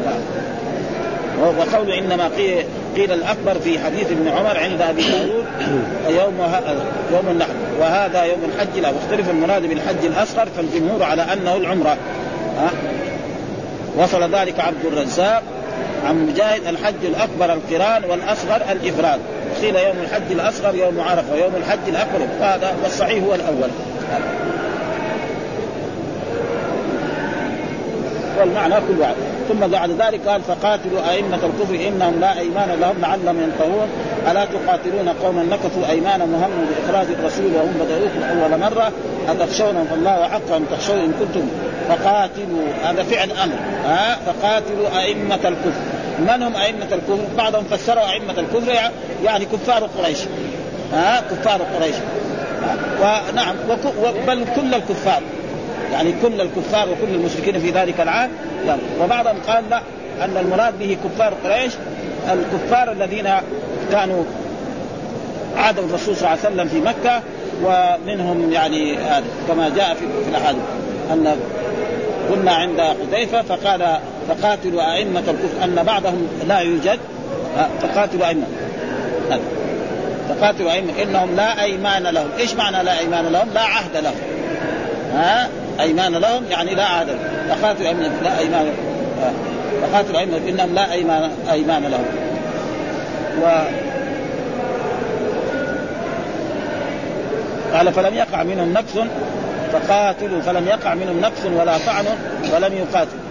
[1.40, 2.64] وقول إنما قيل,
[2.96, 5.44] قيل الأكبر في حديث ابن عمر عند أبي داود
[6.08, 6.52] يوم
[7.12, 7.50] يوم النحر.
[7.78, 11.96] وهذا يوم الحج لا واختلف المراد بالحج الأصغر فالجمهور على أنه العمرة.
[12.58, 12.70] ها؟
[13.96, 15.42] وصل ذلك عبد الرزاق
[16.06, 19.20] عن مجاهد الحج الأكبر القران والأصغر الإفراد.
[19.62, 23.70] قيل يوم الحج الأصغر يوم عرفة ويوم الحج الاكبر هذا والصحيح هو الأول.
[28.40, 29.14] والمعنى كل واحد.
[29.48, 33.88] ثم بعد ذلك قال فقاتلوا أئمة الكفر إنهم لا أيمان لهم لعلهم ينتهون.
[34.30, 38.92] ألا تقاتلون قوما نكثوا أيمانهم وهموا بإخراج الرسول وهم بدأوكم أول مرة؟
[39.28, 41.48] أتخشونهم؟ فالله أحق أن تخشوا إن كنتم.
[41.88, 43.54] فقاتلوا هذا فعل أمر.
[43.84, 45.80] ها؟ فقاتلوا أئمة الكفر.
[46.18, 48.72] من هم أئمة الكفر؟ بعضهم فسروا أئمة الكفر
[49.24, 50.18] يعني كفار قريش.
[50.94, 51.96] ها؟ كفار قريش.
[53.00, 53.56] ونعم
[54.26, 55.22] بل كل الكفار.
[55.92, 58.30] يعني كل الكفار وكل المشركين في ذلك العام.
[59.00, 59.82] وبعضهم قال لا
[60.20, 61.72] أن المراد به كفار قريش
[62.32, 63.30] الكفار الذين
[63.92, 64.24] كانوا
[65.56, 67.22] عادوا الرسول صلى الله عليه وسلم في مكة
[67.64, 68.98] ومنهم يعني
[69.48, 70.62] كما جاء في الأحاديث
[71.12, 71.36] أن
[72.28, 73.98] كنا عند حذيفة فقال
[74.28, 76.98] فقاتلوا أئمة الكفر أن بعضهم لا يوجد
[77.82, 78.46] فقاتلوا أئمة.
[80.28, 84.14] فقاتلوا أئمة إنهم لا أيمان لهم، إيش معنى لا أيمان لهم؟ لا عهد لهم.
[85.14, 85.48] ها؟
[85.80, 87.08] أيمان لهم يعني لا عهد
[87.48, 88.72] فقاتلوا ائمه لا أيمان
[89.82, 92.04] فقاتلوا ائمه إنهم لا أيمان أيمان لهم.
[93.42, 93.46] و
[97.76, 99.08] قال فلم يقع منهم نقص
[99.72, 100.40] فقاتلوا.
[100.40, 102.04] فلم يقع منهم نقص ولا طعن
[102.54, 103.22] ولم يقاتلوا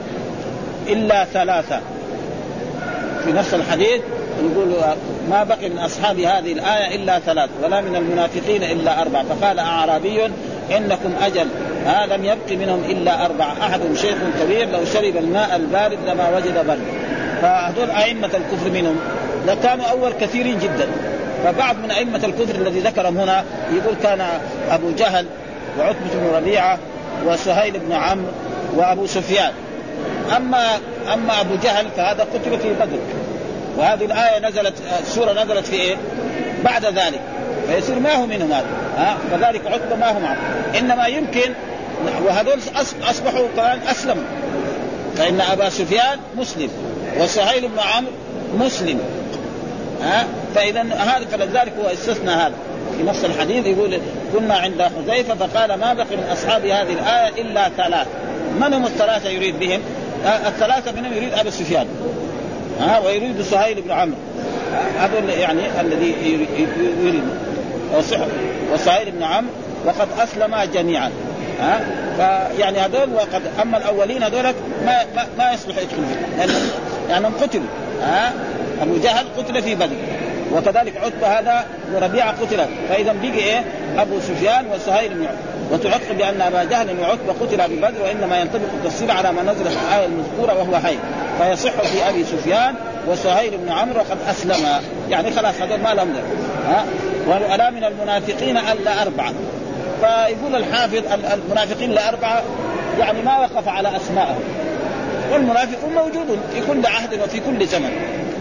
[0.88, 1.80] إلا ثلاثة.
[3.26, 4.02] في نفس الحديث
[4.44, 4.76] يقول
[5.30, 10.26] ما بقي من أصحاب هذه الآية إلا ثلاث ولا من المنافقين إلا أربع فقال أعرابي
[10.78, 11.48] إنكم أجل.
[11.88, 13.46] ها لم يبق منهم إلا أربع.
[13.62, 16.80] احدهم شيخ كبير لو شرب الماء البارد لما وجد برد
[17.42, 19.00] فهذول أئمة الكفر منهم.
[19.48, 20.88] لكانوا أول كثيرين جدا.
[21.44, 24.22] فبعض من أئمة الكفر الذي ذكرهم هنا يقول كان
[24.70, 25.26] أبو جهل
[25.80, 26.78] وعتبة بن ربيعة
[27.26, 28.32] وسهيل بن عمرو
[28.76, 29.52] وأبو سفيان.
[30.36, 30.66] اما
[31.14, 33.00] أما أبو جهل فهذا قتل في بدر.
[33.78, 35.96] وهذه الآية نزلت السورة نزلت في إيه؟
[36.64, 37.22] بعد ذلك.
[37.68, 38.68] فيصير ما هو منهم هذا.
[38.98, 40.38] ها؟ كذلك عتبة ما هو معه.
[40.80, 41.54] إنما يمكن
[42.26, 42.60] وهذول
[43.04, 44.24] اصبحوا كمان اسلموا
[45.18, 46.70] فان ابا سفيان مسلم
[47.20, 48.12] وسهيل بن عمرو
[48.60, 49.00] مسلم
[50.04, 52.54] ها فاذا هذا فلذلك هو استثنى هذا
[52.98, 54.00] في نفس الحديث يقول
[54.34, 58.08] كنا عند حذيفه فقال ما بقي من اصحاب هذه الايه الا ثلاث
[58.60, 59.82] من هم الثلاثه يريد بهم؟
[60.26, 61.88] الثلاثه منهم يريد ابي سفيان
[62.80, 64.18] ها ويريد سهيل بن عمرو
[65.00, 66.16] هذا يعني الذي
[67.04, 67.24] يريد
[68.74, 69.52] وسهيل بن عمرو
[69.86, 71.12] وقد اسلم جميعا
[71.62, 71.80] ها؟
[72.18, 74.44] فيعني هذول وقد أما الأولين هذول
[74.86, 76.06] ما ما, ما يصلح يدخلوا
[77.10, 77.68] يعني قتلوا
[78.02, 78.34] ها؟
[78.82, 79.96] أبو جهل قتل في بدر
[80.54, 82.66] وكذلك عتبة هذا وربيعة قتل.
[82.90, 83.64] فإذا بقي إيه؟
[83.98, 85.38] أبو سفيان وسهيل بن عتبة.
[85.72, 90.06] وتعقب بأن أبا جهل وعتبه قتل ببدر وإنما ينطبق التفصيل على ما نزل في الآية
[90.06, 90.98] المذكورة وهو حي.
[91.40, 92.76] فيصح في أبي سفيان
[93.08, 94.66] وسهيل بن عمرو وقد أسلم.
[95.10, 96.14] يعني خلاص هذول ما لهم
[96.68, 96.86] ها؟
[97.28, 99.34] ولا من المنافقين ألا أربعة.
[100.02, 101.02] فيقول الحافظ
[101.34, 102.44] المنافقين لأربعة
[103.00, 104.44] يعني ما وقف على أسمائهم.
[105.32, 107.92] والمنافقون موجودون في كل عهد وفي كل زمن.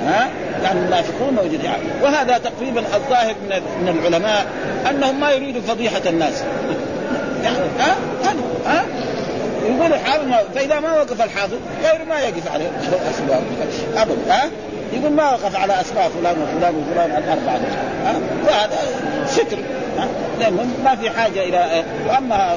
[0.06, 0.28] ها؟
[0.62, 1.64] يعني المنافقون موجودين.
[1.64, 1.82] يعني.
[2.02, 4.46] وهذا تقريبا الظاهر من من العلماء
[4.90, 6.44] أنهم ما يريدوا فضيحة الناس.
[7.44, 7.96] يعني ها؟
[8.66, 8.84] ها؟
[9.64, 12.70] يقول الحافظ فإذا ما وقف الحافظ غير ما يقف عليه
[13.10, 13.42] اسباب
[13.96, 14.32] ابدا.
[14.34, 14.50] ها؟
[14.92, 17.60] يقول ما وقف على اسماء فلان وفلان وفلان الأربعة
[18.04, 18.78] ها؟ وهذا
[19.26, 19.56] ستر.
[19.98, 20.08] ها؟
[20.40, 22.56] لأنه ما في حاجة إلى وأما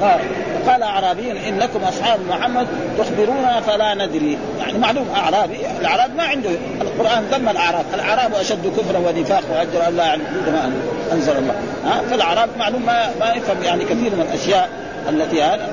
[0.00, 0.20] قال
[0.68, 2.66] قال اعرابي إنكم أصحاب محمد
[2.98, 4.38] تخبرونا فلا ندري.
[4.58, 7.84] يعني معلوم أعرابي الأعراب ما عنده القرآن ذم الأعراب.
[7.94, 10.72] الأعراب أشد كفرا ونفاقا واجر ان لا يعبدون ما
[11.12, 11.54] أنزل الله.
[11.86, 14.68] ها؟ فالأعراب معلوم ما ما يفهم يعني كثير من الأشياء
[15.08, 15.68] التي هذا.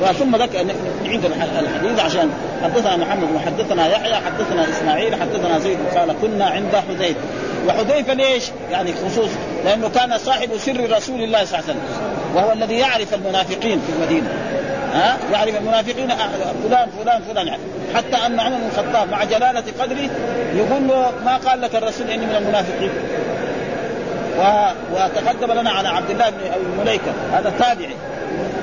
[0.00, 0.66] فقال ثم ذكر
[1.04, 2.30] نعيد الحديث عشان
[2.62, 7.20] حدثنا محمد وحدثنا يحيى حدثنا إسماعيل حدثنا زيد قال كنا عند حذيفة.
[7.68, 9.28] وحذيفة ليش؟ يعني خصوص
[9.64, 11.82] لأنه كان صاحب سر رسول الله صلى الله عليه وسلم.
[12.34, 14.28] وهو الذي يعرف المنافقين في المدينة.
[14.94, 16.08] ها؟ يعرف المنافقين
[16.68, 17.62] فلان فلان فلان يعني.
[17.94, 20.10] حتى أن عمر بن الخطاب مع جلالة قدره
[20.54, 22.90] يقول له ما قال لك الرسول إني من المنافقين؟
[24.92, 26.36] وتقدم لنا على عبد الله بن
[26.80, 27.94] مليكه هذا تابعي.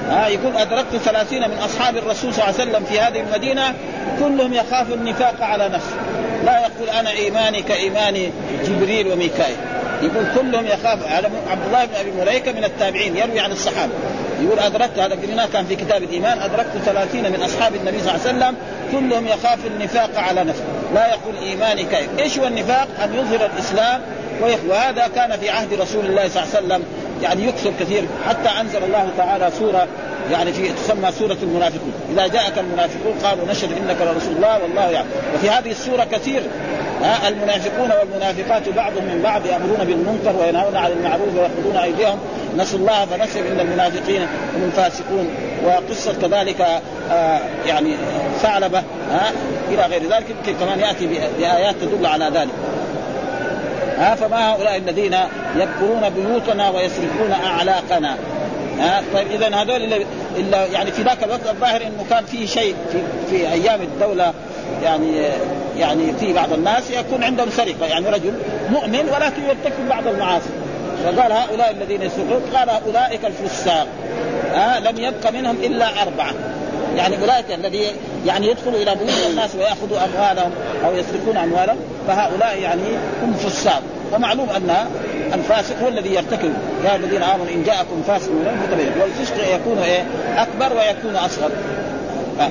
[0.09, 3.73] ها يقول أدركت ثلاثين من أصحاب الرسول صلى الله عليه وسلم في هذه المدينة
[4.19, 5.95] كلهم يخاف النفاق على نفسه.
[6.45, 8.31] لا يقول أنا إيماني كايمان
[8.65, 9.57] جبريل وميكائيل.
[10.01, 10.99] يقول كلهم يخاف
[11.49, 13.93] عبد الله بن أبي مليكة من التابعين يروي عن الصحابة.
[14.41, 18.27] يقول أدركت هذا قلنا كان في كتاب الإيمان أدركت ثلاثين من أصحاب النبي صلى الله
[18.27, 18.55] عليه وسلم
[18.91, 20.63] كلهم يخاف النفاق على نفسه.
[20.93, 24.01] لا يقول إيماني كيف إيش هو النفاق؟ أن يظهر الإسلام
[24.67, 26.83] وهذا كان في عهد رسول الله صلى الله عليه وسلم.
[27.23, 29.87] يعني يكثر كثير حتى أنزل الله تعالى سورة
[30.31, 35.07] يعني في تسمى سورة المنافقون، إذا جاءك المنافقون قالوا نشهد إنك لرسول الله والله يعلم،
[35.35, 36.41] وفي هذه السورة كثير
[37.01, 42.19] ها المنافقون والمنافقات بعضهم من بعض يأمرون بالمنكر وينهون عن المعروف ويأخذون أيديهم.
[42.57, 44.21] نسوا الله فنسوا ان المنافقين
[44.55, 45.29] هم الفاسقون.
[45.65, 46.61] وقصة كذلك
[47.11, 47.95] آه يعني
[48.41, 49.31] ثعلبة ها
[49.71, 51.07] إلى غير ذلك يمكن كمان يأتي
[51.39, 52.51] بآيات تدل على ذلك.
[53.97, 55.15] ها فما هؤلاء الذين
[55.55, 58.17] يذكرون بيوتنا ويسرقون أعلاقنا؟
[58.79, 60.05] ها طيب اذا هذول
[60.37, 62.97] الا يعني في ذاك الوقت الظاهر إنه كان فيه شيء في,
[63.29, 64.33] في أيام الدولة
[64.83, 65.23] يعني
[65.77, 68.33] يعني في بعض الناس يكون عندهم سرقة يعني رجل
[68.69, 70.49] مؤمن ولكن يرتكب بعض المعاصي.
[71.03, 73.87] فقال هؤلاء الذين يسرقون قال أولئك الفساق
[74.53, 76.33] ها لم يبق منهم إلا أربعة.
[76.95, 77.91] يعني أولئك الذي
[78.25, 80.51] يعني يدخلوا إلى بيوت الناس ويأخذوا أموالهم
[80.85, 82.81] أو يسرقون أموالهم فهؤلاء يعني
[83.23, 83.81] هم فساق
[84.13, 84.75] ومعلوم أن
[85.33, 86.53] الفاسق هو الذي يرتكب.
[86.85, 88.31] يا الذين آمنوا إن جاءكم فاسق
[89.01, 90.05] والفسق يكون إيه؟
[90.37, 91.51] أكبر ويكون أصغر.
[92.39, 92.49] آه.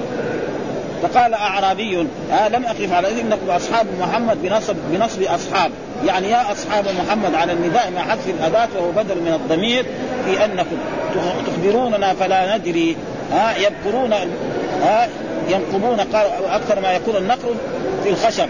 [1.02, 5.70] فقال أعرابي آه لم أقف على إنكم أصحاب محمد بنصب بنصب أصحاب.
[6.06, 9.86] يعني يا أصحاب محمد على النداء مع حذف الاداه وهو بدل من الضمير
[10.24, 10.76] في أنكم
[11.46, 12.96] تخبروننا فلا ندري.
[13.32, 14.12] ها يذكرون
[14.82, 15.08] ها
[15.48, 16.00] ينقبون
[16.48, 17.54] أكثر ما يكون النقر
[18.04, 18.48] في الخشب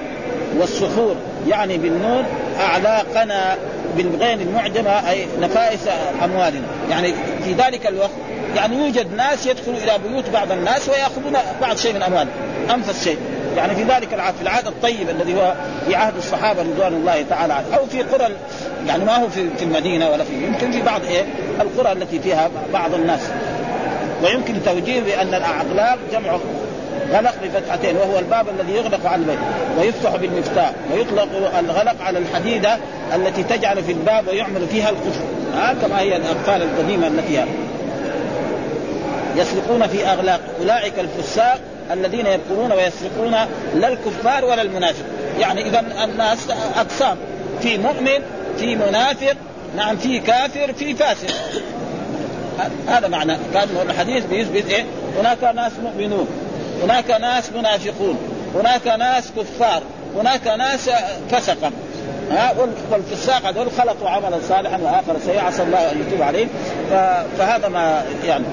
[0.59, 1.17] والصخور
[1.49, 2.25] يعني بالنون
[2.61, 3.57] أعلاقنا
[3.97, 5.81] بالغين المعجمه أي نفائس
[6.25, 6.67] أموالنا.
[6.91, 8.11] يعني في ذلك الوقت
[8.57, 12.33] يعني يوجد ناس يدخلوا إلى بيوت بعض الناس ويأخذون بعض شيء من أموالهم
[12.75, 13.19] أنفس شيء.
[13.57, 15.55] يعني في ذلك العهد في العهد الطيب الذي هو
[15.87, 18.29] في عهد الصحابة رضوان الله تعالى أو في قرى
[18.87, 21.25] يعني ما هو في المدينة ولا في يمكن في بعض إيه
[21.61, 23.21] القرى التي فيها بعض الناس.
[24.23, 26.39] ويمكن توجيه بأن الأغلاق جمع
[27.13, 29.39] غلق بفتحتين وهو الباب الذي يغلق على البيت
[29.79, 32.79] ويفتح بالمفتاح ويطلق الغلق على الحديدة
[33.15, 35.21] التي تجعل في الباب ويعمل فيها القفل
[35.59, 37.45] آه كما هي الأقفال القديمة التي هي.
[39.37, 41.61] يسرقون في أغلاق أولئك الفساق
[41.93, 43.37] الذين يبقرون ويسرقون
[43.75, 45.05] لا الكفار ولا المنافق.
[45.41, 46.39] يعني إذا الناس
[46.77, 47.17] أقسام
[47.63, 48.23] في مؤمن
[48.59, 49.37] في منافق
[49.77, 51.35] نعم في كافر في فاسق.
[52.89, 53.37] هذا معنى.
[53.55, 54.85] كان الحديث بيثبت إيه؟
[55.21, 56.29] هناك ناس مؤمنون.
[56.83, 58.19] هناك ناس منافقون.
[58.55, 59.83] هناك ناس كفار.
[60.17, 60.91] هناك ناس
[61.31, 61.71] فسقا.
[62.31, 62.55] ها؟
[62.91, 65.41] والفساق هذول خلطوا عملا صالحا وآخر سيئا.
[65.41, 66.49] عسى الله أن يتوب عليهم.
[67.39, 68.45] فهذا ما يعني.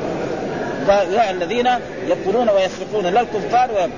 [0.87, 1.69] فهؤلاء الذين
[2.07, 3.05] يقولون ويسرقون.
[3.05, 3.89] لا الكفار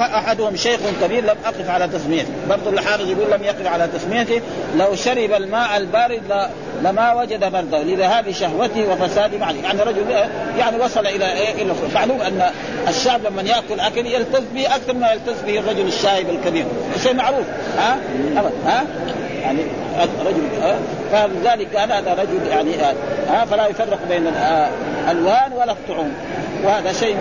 [0.00, 2.30] أحدهم شيخ كبير لم أقف على تسميته.
[2.48, 4.40] برضو الحافظ يقول لم يقف على تسميته.
[4.76, 6.50] لو شرب الماء البارد
[6.82, 10.10] لما وجد برده لذهاب شهوته وفساد معه يعني رجل
[10.58, 12.50] يعني وصل إلى إيه؟ إلى معلوم أن
[12.88, 16.64] الشعب لما يأكل أكل يلتز به أكثر ما يلتز به الرجل الشايب الكبير.
[17.02, 17.44] شيء معروف.
[17.78, 17.98] ها؟
[18.66, 18.84] ها؟
[19.42, 19.62] يعني
[20.26, 20.42] رجل
[21.12, 22.70] فلذلك كان هذا رجل يعني
[23.28, 24.26] ها؟ فلا يفرق بين
[25.06, 26.12] الالوان ولا الطعوم.
[26.64, 27.16] وهذا شيء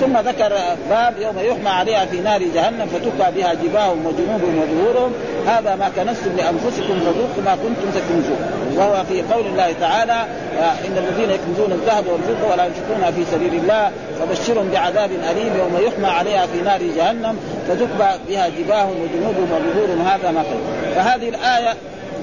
[0.00, 0.52] ثم ذكر
[0.90, 5.12] باب يوم يحمى عليها في نار جهنم فتكى بها جباههم وجنوبهم وظهورهم.
[5.46, 8.38] هذا ما كنستم لأنفسكم فذوقوا ما كنتم تكنزون.
[8.76, 10.24] وهو في قول الله تعالى
[10.58, 16.06] إن الذين يكنزون الذهب والفضة ولا ينفقونها في سبيل الله فبشرهم بعذاب أليم يوم يحمى
[16.06, 17.36] عليها في نار جهنم
[17.68, 20.06] فتكبى بها جباههم وجنوبهم وظهورهم.
[20.06, 21.74] هذا ما كنتم فهذه الآية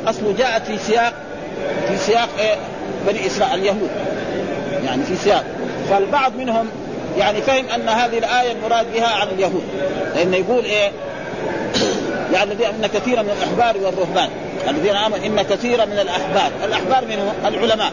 [0.08, 1.13] اصله جاءت في سياق
[1.88, 2.56] في سياق إيه؟
[3.08, 3.90] بني إسرائيل اليهود.
[4.86, 5.44] يعني في سياق.
[5.90, 6.70] فالبعض منهم
[7.18, 9.64] يعني فهم أن هذه الآية المراد بها عن اليهود.
[10.16, 10.92] لأنه يقول إيه؟
[12.34, 14.30] يعني إن كثيرا من الأحبار والرهبان.
[14.70, 16.52] الذين آمنوا إن كثيرا من الأحبار.
[16.66, 17.92] الأحبار من العلماء.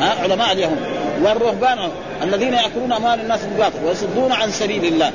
[0.00, 0.78] ها؟ علماء اليهود.
[1.22, 1.78] والرهبان
[2.22, 5.12] الذين يأكلون أموال الناس بالباطل ويصدون عن سبيل الله.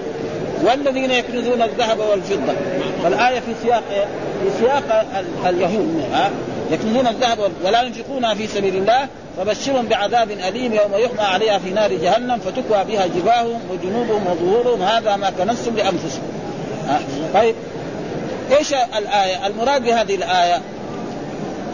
[0.64, 2.54] والذين يكنزون الذهب والفضة.
[3.04, 4.06] فالآية في سياق إيه؟
[4.44, 5.06] في سياق
[5.46, 6.04] اليهود.
[6.14, 6.30] ها؟
[6.72, 11.94] يكنزون الذهب ولا ينفقونها في سبيل الله فبشرهم بعذاب أليم يوم يحمى عليها في نار
[11.94, 16.24] جهنم فتكوى بها جباههم وجنوبهم وظهورهم هذا ما كنستم لأنفسكم.
[17.34, 17.56] طيب
[18.58, 20.62] إيش الآية؟ المراد بهذه الآية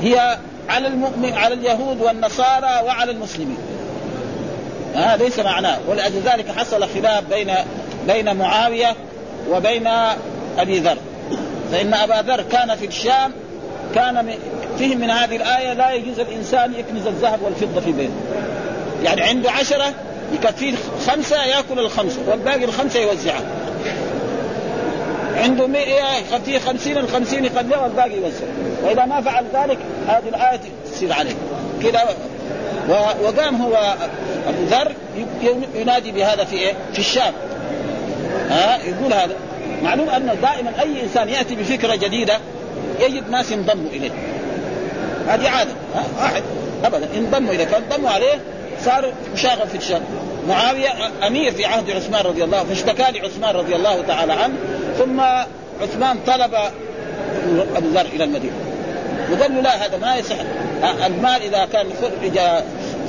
[0.02, 0.38] هي
[0.70, 3.58] على المؤمن على اليهود والنصارى وعلى المسلمين.
[4.96, 7.52] ها ليس معناه ولأجل ذلك حصل خلاف بين
[8.08, 8.96] بين معاوية
[9.50, 9.88] وبين
[10.58, 10.98] أبي ذر
[11.72, 13.32] فإن أبا ذر كان في الشام
[13.96, 14.34] كان
[14.80, 18.14] فهم من هذه الآية لا يجوز الإنسان يكنز الذهب والفضة في بيته.
[19.04, 19.94] يعني عنده عشرة
[20.34, 20.74] يكفيه
[21.08, 23.42] خمسة يأكل الخمسة والباقي الخمسة يوزعها
[25.36, 28.46] عنده مئة يكفيه خمسين الخمسين يخليها والباقي يوزع
[28.84, 29.78] وإذا ما فعل ذلك
[30.08, 30.60] هذه الآية
[30.92, 31.34] تصير عليه.
[31.84, 32.02] كذا
[33.24, 33.96] وقام هو
[34.48, 34.92] أبو ذر
[35.76, 37.34] ينادي بهذا في إيه؟ في الشام.
[38.50, 39.36] ها يقول هذا.
[39.84, 42.38] معلوم أن دائما أي إنسان يأتي بفكرة جديدة
[43.02, 44.12] يجد ناس ينضموا إليه.
[45.28, 45.72] هذه عادة
[46.20, 46.44] واحد.
[46.84, 47.66] ابدا انضموا إليه.
[47.66, 48.40] فانضموا عليه
[48.86, 50.02] صار مشاغب في الشام
[50.48, 50.90] معاوية
[51.28, 54.54] أمير في عهد عثمان رضي الله فاشتكى لعثمان رضي الله تعالى عنه
[54.98, 55.20] ثم
[55.82, 56.54] عثمان طلب
[57.76, 58.54] أبو ذر إلى المدينة.
[59.32, 60.36] وقال له لا هذا ما يصح.
[61.06, 62.40] المال إذا كان خرج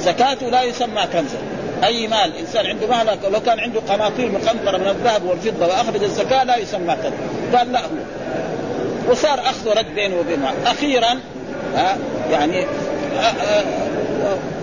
[0.00, 1.38] زكاته لا يسمى كنزا
[1.84, 6.44] أي مال؟ إنسان عنده مال لو كان عنده قناطير مقنطرة من الذهب والفضة وأخرج الزكاة
[6.44, 7.88] لا يسمى كنزا قال لا هو
[9.10, 11.20] وصار أخذ ورد بينه وبين أخيرا
[11.74, 11.98] ها
[12.30, 12.66] يعني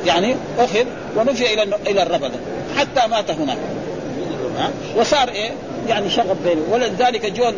[0.06, 0.86] يعني أخذ
[1.16, 2.40] ونفي إلى إلى الربذه
[2.78, 3.58] حتى مات هناك.
[4.98, 5.52] وصار إيه؟
[5.88, 6.62] يعني شغب بينه.
[6.70, 7.52] ولذلك جو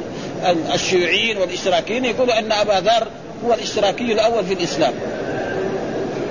[0.73, 3.07] الشيوعيين والاشتراكيين يقولوا أن أبا ذر
[3.45, 4.93] هو الاشتراكي الأول في الإسلام.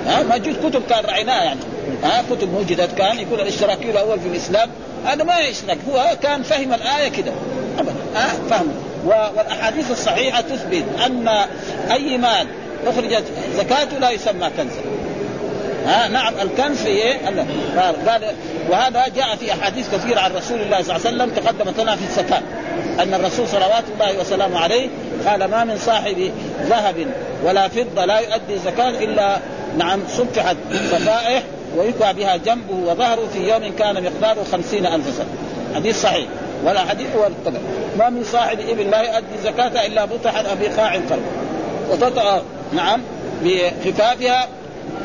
[0.07, 1.59] ها موجود كتب كان رعيناها يعني.
[2.03, 4.69] ها كتب وجدت كان يقول الاشتراكي الأول في الإسلام.
[5.05, 5.77] هذا ما يشرك.
[5.89, 7.31] هو كان فهم الآية كده.
[7.79, 7.93] ابدا.
[8.15, 8.71] ها فهم.
[9.05, 11.27] والأحاديث الصحيحة تثبت أن
[11.91, 12.47] أي مال
[12.87, 13.23] أخرجت
[13.57, 14.81] زكاته لا يسمى كنزا
[15.85, 17.17] ها نعم الكنز في إيه؟
[18.07, 18.23] قال
[18.69, 22.03] وهذا جاء في أحاديث كثيرة عن رسول الله صلى الله عليه وسلم تقدمت لنا في
[22.03, 22.41] الزكاة
[22.99, 24.87] أن الرسول صلوات الله وسلامه عليه
[25.27, 26.31] قال ما من صاحب
[26.69, 27.07] ذهب
[27.43, 29.37] ولا فضة لا يؤدي زكاة إلا
[29.77, 30.57] نعم صفحت
[30.91, 31.43] صفائح
[31.77, 35.27] ويكوى بها جنبه وظهره في يوم كان مقداره خمسين ألف سنة
[35.75, 36.27] حديث صحيح
[36.63, 37.59] ولا حديث ولا قدر
[37.99, 41.25] ما من صاحب ابن لا يؤدي زكاة إلا بطحت بقاع القلب
[41.91, 42.41] وتطأ
[42.73, 43.01] نعم
[43.43, 44.47] بخفافها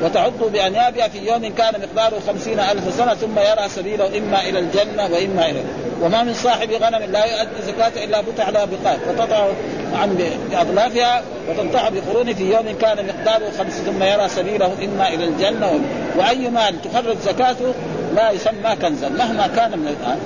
[0.03, 5.05] وتعض بأنيابها في يوم كان مقداره خمسين ألف سنة ثم يرى سبيله إما إلى الجنة
[5.13, 5.63] وإما إلى
[6.03, 9.49] وما من صاحب غنم لا يؤدي زكاة إلا بطح لها بقاع وتطع
[9.95, 10.19] عن
[10.51, 15.81] بأضلافها وتنطح بقرون في يوم كان مقداره خمس ثم يرى سبيله إما إلى الجنة
[16.17, 17.75] وأي مال تخرج زكاته
[18.15, 20.19] لا يسمى كنزا مهما كان من الآن.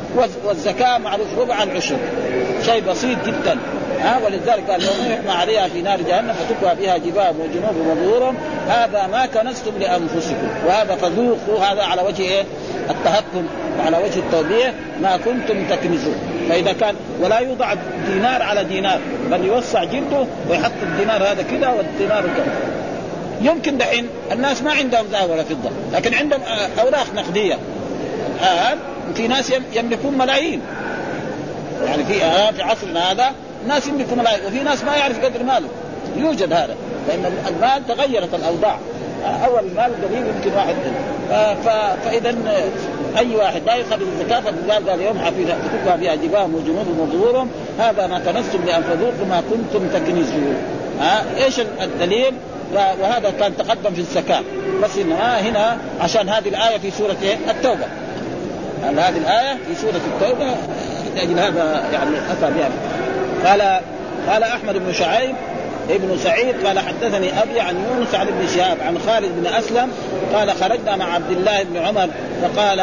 [0.45, 1.97] والزكاة معروف ربع العشر.
[2.67, 3.59] شيء بسيط جدا.
[4.01, 8.37] ها ولذلك قال يوم يحمى عليها في نار جهنم فتكوى بها جبال وجنوب وظهورهم
[8.69, 10.49] هذا ما كنزتم لأنفسكم.
[10.67, 12.43] وهذا فذوقوا هذا على وجه إيه؟
[12.91, 13.47] التهكم
[13.79, 14.71] وعلى وجه التوبيخ
[15.03, 16.15] ما كنتم تكنزون.
[16.49, 17.75] فإذا كان ولا يوضع
[18.07, 19.01] دينار على دينار
[19.31, 22.80] بل يوسع جلده ويحط الدينار هذا كذا والدينار كذا.
[23.41, 26.41] يمكن دحين الناس ما عندهم ذهب ولا فضة لكن عندهم
[26.81, 27.59] أوراق نقدية.
[28.41, 28.79] الان
[29.15, 30.61] في ناس يملكون ملايين.
[31.87, 33.33] يعني في آه في عصرنا هذا
[33.69, 35.69] ناس يملكوا ملايين وفي ناس ما يعرف قدر ماله.
[36.17, 36.77] يوجد هذا
[37.09, 38.79] لأن المال تغيرت الأوضاع.
[39.47, 40.75] أول المال قليل يمكن واحد
[42.05, 42.35] فإذا
[43.19, 47.51] أي واحد لا يخرج الزكاة فقال قال يوم فتبقى فيها جباههم وجنودهم وظهورهم.
[47.79, 50.57] هذا ما كنزتم لأنفسكم ما كنتم تكنزون
[51.01, 52.35] ها إيش الدليل؟
[52.75, 54.43] وهذا كان تقدم في الزكاه
[54.83, 57.87] بس انما هنا عشان هذه الآية في سورة إيه؟ التوبة.
[58.85, 60.55] هذه الآية في سورة التوبة.
[61.17, 62.71] لاجل هذا يعني اتى بها
[63.51, 63.81] قال
[64.31, 65.35] قال أحمد بن شعيب
[65.91, 69.91] ابن سعيد قال حدثني أبي عن يونس عن ابن شهاب عن خالد بن أسلم
[70.35, 72.09] قال خرجنا مع عبد الله بن عمر
[72.43, 72.81] فقال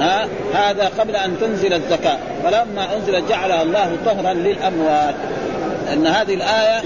[0.00, 2.18] ها هذا قبل أن تنزل الزكاة.
[2.44, 5.14] فلما انزل جعل الله طهرا للأموات.
[5.92, 6.82] إن هذه الآية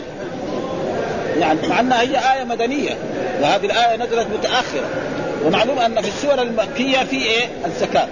[1.39, 2.97] يعني مع أنها هي آية مدنية
[3.41, 4.89] وهذه الآية نزلت متأخرة.
[5.45, 8.07] ومعلوم أن في السور المكيه في إيه؟ الزكاة.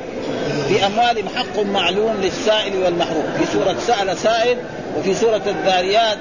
[0.68, 3.24] في اموالهم حق معلوم للسائل والمحروم.
[3.38, 4.58] في سورة سأل سائل
[4.98, 6.18] وفي سورة الذاريات.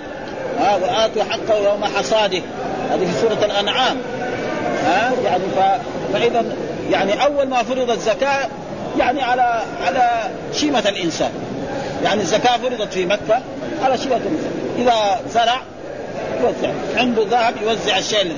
[0.59, 2.41] ها وآتوا حقه يوم حصاده.
[2.91, 3.97] هذه في سورة الأنعام.
[4.85, 5.59] ها يعني ف...
[6.13, 6.45] فإذا
[6.91, 8.47] يعني أول ما فرض الزكاة
[8.99, 10.09] يعني على على
[10.53, 11.31] شيمة الإنسان.
[12.03, 13.41] يعني الزكاة فرضت في مكة
[13.83, 14.51] على شيمة الإنسان.
[14.79, 15.61] إذا زرع
[16.41, 18.35] يوزع عنده ذهب يوزع الشيء الذي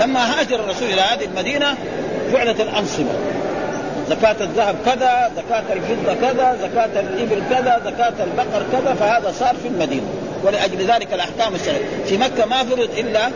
[0.00, 1.74] لما هاجر الرسول إلى هذه المدينة
[2.32, 3.12] جعلت الأنصبة.
[4.08, 9.68] زكاة الذهب كذا، زكاة الفضة كذا، زكاة الإبل كذا، زكاة البقر كذا، فهذا صار في
[9.68, 10.06] المدينة،
[10.44, 13.26] ولأجل ذلك الأحكام الشرعية، في مكة ما فرض إلا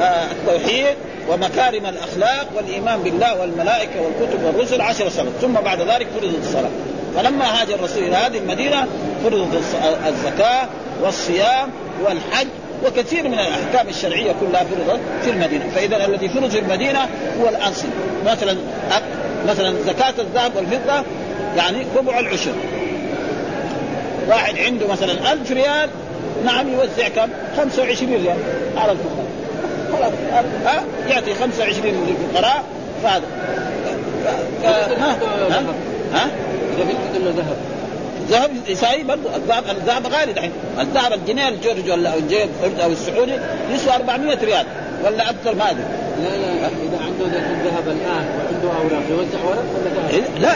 [0.00, 0.96] آه التوحيد
[1.28, 6.70] ومكارم الأخلاق والإيمان بالله والملائكة والكتب والرسل عشر سنوات، ثم بعد ذلك فرضت الصلاة،
[7.16, 8.86] فلما هاجر الرسول إلى هذه المدينة
[9.24, 9.62] فرضت
[10.06, 10.68] الزكاة
[11.02, 11.70] والصيام
[12.04, 12.46] والحج
[12.84, 16.98] وكثير من الأحكام الشرعية كلها فرضت في المدينة، فإذا الذي فرض في المدينة
[17.40, 17.88] هو الانصب،
[18.26, 18.56] مثلا
[19.48, 21.04] مثلا زكاة الذهب والفضة
[21.56, 22.52] يعني ربع العشر.
[24.28, 25.90] واحد عنده مثلا ألف ريال
[26.44, 28.36] نعم يوزع كم؟ 25 ريال
[28.76, 29.26] على الفقراء
[29.92, 30.12] خلاص.
[30.66, 32.64] ها؟ يعطي 25 للفقراء
[33.02, 33.24] فهذا.
[34.64, 35.16] ها؟
[36.12, 36.30] ها؟
[37.36, 37.56] ذهب.
[38.30, 40.52] ذهب يساوي برضه الذهب الذهب غالي دحين.
[40.80, 42.48] الذهب الجنيه الجورج ولا أو الجيب
[42.82, 43.32] أو السعودي
[43.74, 44.66] يسوى 400 ريال
[45.04, 45.82] ولا أكثر ما أدري.
[46.22, 49.88] لا لا إذا عنده الذهب الآن وعنده أوراق يوزع ورق ولا
[50.40, 50.50] لا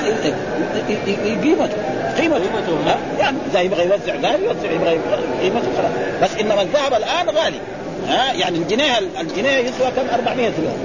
[1.36, 1.76] قيمته
[2.18, 2.78] قيمته.
[3.18, 4.98] يعني إذا يبغى يوزع ذهب يوزع يبغى
[5.42, 5.92] قيمته خلاص.
[6.22, 7.56] بس إنما الذهب الآن غالي.
[8.08, 10.76] ها؟ يعني الجنيه الجنيه يسوى كم؟ 400 ريال.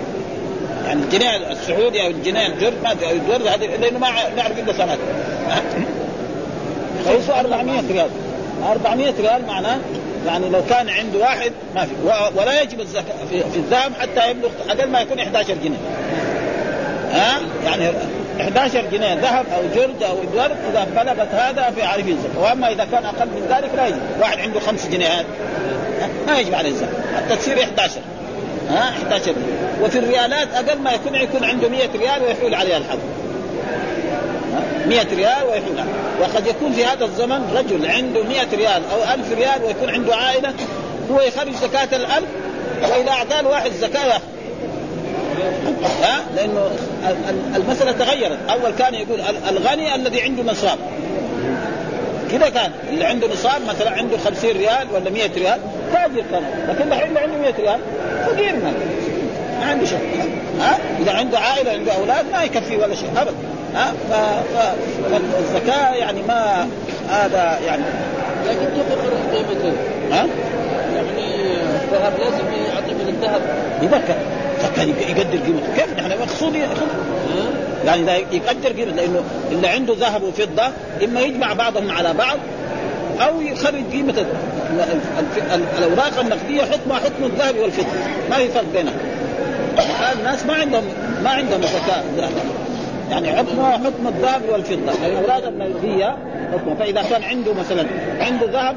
[0.85, 4.73] يعني الجنيه السعودي أو الجنيه الجرد ما أدري أو الجرد هذه لأنه ما نعرف إلا
[4.73, 4.97] سنه
[7.07, 8.09] فيسوى 400 ريال.
[8.71, 9.77] 400 ريال معناه
[10.25, 11.91] يعني لو كان عنده واحد ما في.
[12.35, 15.77] ولا يجب الزكاة في, في الذهب حتى يبلغ أقل ما يكون 11 جنيه.
[17.11, 17.91] ها؟ يعني
[18.41, 22.41] 11 جنيه ذهب أو جرد أو ورد إذا بلغت هذا في عارف الزكاة.
[22.41, 24.01] وأما إذا كان أقل من ذلك لا يجب.
[24.21, 25.25] واحد عنده خمس جنيهات.
[26.27, 27.17] ما يجب عليه الزكاة.
[27.17, 28.01] حتى تصير 11
[28.69, 29.33] ها؟ 11
[29.81, 32.97] وفي الريالات أقل ما يكون يكون عنده 100 ريال ويحول عليها الحظ.
[34.85, 35.85] 100 ريال ويحول
[36.21, 40.53] وقد يكون في هذا الزمن رجل عنده 100 ريال أو 1000 ريال ويكون عنده عائلة
[41.11, 42.27] هو يخرج زكاة الألف
[42.81, 44.05] واذا أعطاه واحد زكاة.
[44.05, 44.21] ياخذ
[46.03, 46.69] ها؟ لأنه
[47.55, 48.37] المسألة تغيرت.
[48.49, 50.77] أول كان يقول الغني الذي عنده نصاب.
[52.31, 52.71] كذا كان.
[52.89, 55.59] اللي عنده نصاب مثلا عنده 50 ريال ولا 100 ريال
[55.93, 56.43] تاجر كان.
[56.69, 57.79] لكن الحين اللي عنده 100 ريال
[58.25, 58.73] فقير ما
[59.61, 60.39] عنده شيء.
[60.59, 63.54] ها؟ إذا عنده عائلة عنده أولاد ما يكفي ولا شيء ابدا.
[63.75, 63.93] ها
[65.11, 66.67] فالزكاة يعني ما
[67.09, 67.83] هذا يعني.
[68.47, 69.73] لكن يقرر قيمته؟
[70.11, 70.25] ها؟
[70.95, 71.35] يعني
[71.83, 73.41] الذهب لازم يعطي من الذهب.
[73.81, 74.15] يذكر
[74.59, 75.75] فكان يقدر قيمته.
[75.75, 76.55] كيف نحن مقصود
[77.85, 80.63] يعني إذا يقدر قيمته لأنه اللي عنده ذهب وفضة
[81.03, 82.37] إما يجمع بعضهم على بعض
[83.21, 84.25] أو يخرج قيمه
[85.77, 87.87] الأوراق النقدية حكمها حكم الذهب والفضة.
[88.29, 88.95] ما في فرق بينهم.
[89.77, 90.83] هذا الناس ما عندهم
[91.23, 92.03] ما عندهم زكاة.
[93.11, 95.05] يعني حكمها حكم الذهب والفضة.
[95.05, 96.17] الاوراق النقديه
[96.53, 96.75] حكمه.
[96.79, 97.85] فإذا كان عنده مثلا
[98.19, 98.75] عنده ذهب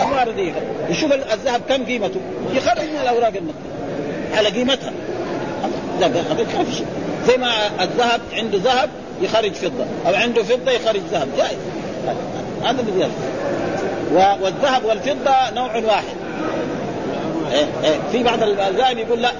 [0.00, 0.52] وارضيه
[0.90, 2.20] يشوف الذهب كم قيمته.
[2.54, 4.36] يخرج من الأوراق النقدية.
[4.36, 4.92] على قيمتها.
[6.00, 6.86] هذا في شيء.
[7.26, 7.50] زي ما
[7.80, 8.88] الذهب عنده ذهب
[9.22, 9.84] يخرج فضة.
[10.06, 11.28] أو عنده فضة يخرج ذهب.
[11.36, 11.58] جائز.
[12.64, 13.08] هذا اللي
[14.42, 16.25] والذهب والفضة نوع واحد.
[18.12, 19.30] في بعض الذهب يقول لا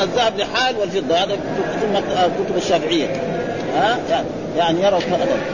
[0.00, 1.14] الذهب لحال والفضة.
[1.14, 1.38] هذا
[2.46, 3.06] كتب الشافعية.
[3.76, 3.98] ها؟
[4.56, 5.00] يعني يروا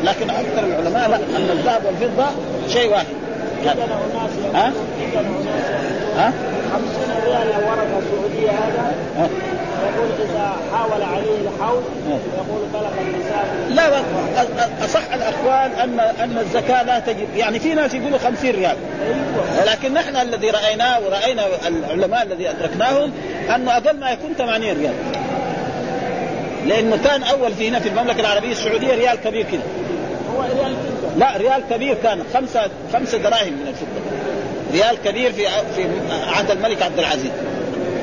[0.05, 2.27] لكن أكثر العلماء لا أن الذهب والفضة
[2.69, 3.07] شيء واحد.
[4.55, 4.73] ها؟
[6.17, 6.33] ها؟
[6.75, 8.95] 50 ريال ورقه سعوديه هذا
[9.85, 11.83] يقول إذا حاول عليه الحول
[12.37, 14.03] يقول بلغ النساء لا
[14.85, 17.37] أصح الأقوال ان أن الزكاة لا تجب.
[17.37, 18.77] يعني في ناس يقولوا 50 ريال.
[19.61, 23.13] ولكن نحن الذي رأيناه ورأينا العلماء الذي أدركناهم
[23.55, 24.95] أنه أقل ما يكون 80 ريال.
[26.67, 29.63] لأنه كان أول في هنا في المملكة العربية السعودية ريال كبير كده.
[30.37, 30.75] هو ريال
[31.19, 32.61] لا ريال كبير كان خمسه
[32.93, 34.24] خمسة دراهم من الفضة.
[34.75, 35.47] ريال كبير في
[35.77, 35.87] في
[36.27, 37.31] عهد الملك عبد العزيز.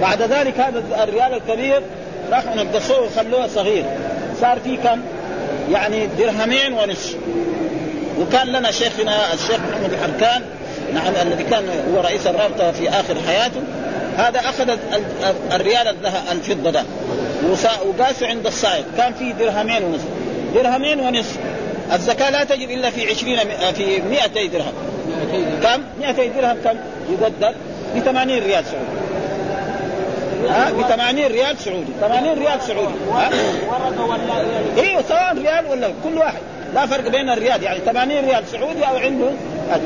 [0.02, 1.82] بعد ذلك هذا الريال الكبير
[2.32, 3.86] راحوا نقصوه وخلوه صغير.
[4.42, 5.02] صار في كم؟
[5.72, 7.16] يعني درهمين ونصف.
[8.20, 10.42] وكان لنا شيخنا الشيخ محمد الحركان
[10.94, 11.64] نعم الذي كان
[11.94, 13.62] هو رئيس الرابطة في آخر حياته.
[14.18, 14.78] هذا أخذ
[15.52, 15.96] الريال
[16.32, 16.84] الفضة ده.
[17.86, 20.08] وقاسه عند الصائغ كان في درهمين ونصف.
[20.56, 21.38] درهمين ونصف.
[21.94, 23.40] الزكاة لا تجب إلا في عشرين
[23.74, 24.74] في 200 درهم.
[25.64, 26.78] كم؟ 200 درهم كم؟
[27.10, 27.54] يقدر.
[27.96, 29.02] ب 80 ريال سعودي.
[30.50, 31.92] ها؟ ب 80 ريال سعودي.
[32.02, 32.94] 80 ريال سعودي.
[33.12, 33.30] ها؟
[34.78, 36.42] أيوه سواء ريال ولا كل واحد.
[36.74, 37.64] لا فرق بين الريال.
[37.64, 39.30] يعني 80 ريال سعودي أو عنده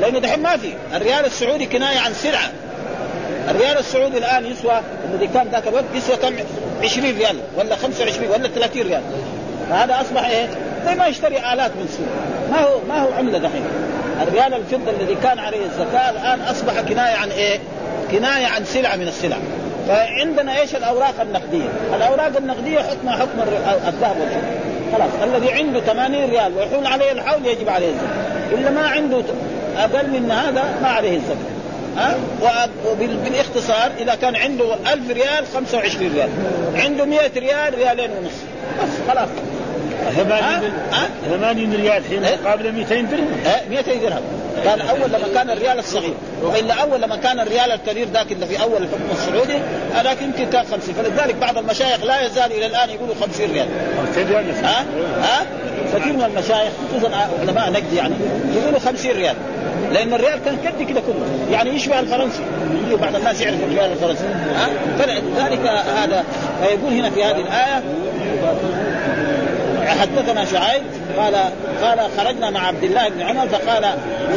[0.00, 0.72] لأنه دحين ما في.
[0.94, 2.50] الريال السعودي كناية عن سلعة.
[3.50, 4.80] الريال السعودي الآن يسوى
[5.12, 6.34] الذي كان ذاك الوقت يسوى كم؟
[6.82, 9.02] 20 ريال ولا 25 ولا 30 ريال.
[9.70, 10.48] فهذا أصبح إيه؟
[10.86, 12.06] زي ما يشتري آلات من السوق
[12.50, 13.64] ما هو ما هو عملة دحين.
[14.22, 17.58] الريال الفضة الذي كان عليه الزكاة الآن أصبح كناية عن إيه؟
[18.10, 19.36] كناية عن سلعه من السلع.
[19.88, 23.40] فعندنا إيش؟ الأوراق النقدية؟ الأوراق النقدية حكمها حكم
[23.88, 24.66] الذهب والفضة.
[24.92, 28.58] خلاص الذي عنده 80 ريال ويحول عليه الحول يجب عليه الزكاة.
[28.58, 29.22] إلا ما عنده
[29.76, 31.56] أقل من هذا ما عليه الزكاة.
[31.96, 32.16] ها؟
[32.86, 36.28] وبالاختصار إذا كان عنده 1000 ريال 25 ريال.
[36.74, 38.34] عنده 100 ريال ريالين ونص.
[38.82, 39.28] بس خلاص.
[40.10, 43.28] 80 ريال حين مقابل 200 درهم.
[43.70, 44.22] 200 درهم.
[44.64, 46.14] كان أول لما كان الريال الصغير.
[46.42, 49.58] وإلا أول لما كان الريال الكبير ذاك اللي في أول الحكم السعودي
[49.94, 53.68] هذاك يمكن كان 50 فلذلك بعض المشايخ لا يزال إلى الآن يقولوا 50 ريال.
[54.62, 54.84] ها؟
[55.22, 55.46] ها؟
[55.94, 58.14] كثير من المشايخ خصوصا علماء نقد يعني
[58.56, 59.36] يقولوا 50 ريال.
[59.92, 61.26] لأن الريال كان قد كده كله.
[61.50, 62.42] يعني يشبه الفرنسي.
[63.02, 64.24] بعض الناس يعرف الريال الفرنسي.
[64.54, 65.66] ها؟ فلذلك
[65.98, 66.24] هذا
[66.62, 67.82] فيقول هنا في هذه الآية
[69.88, 70.82] حدثنا شعيب
[71.18, 71.34] قال
[71.82, 73.84] قال خرجنا مع عبد الله بن عمر فقال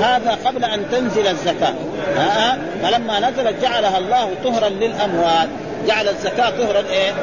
[0.01, 1.73] هذا قبل أن تنزل الزكاة.
[2.17, 5.49] ها فلما نزلت جعلها الله طهرا للاموال
[5.87, 7.13] جعل الزكاة طهرا إيه؟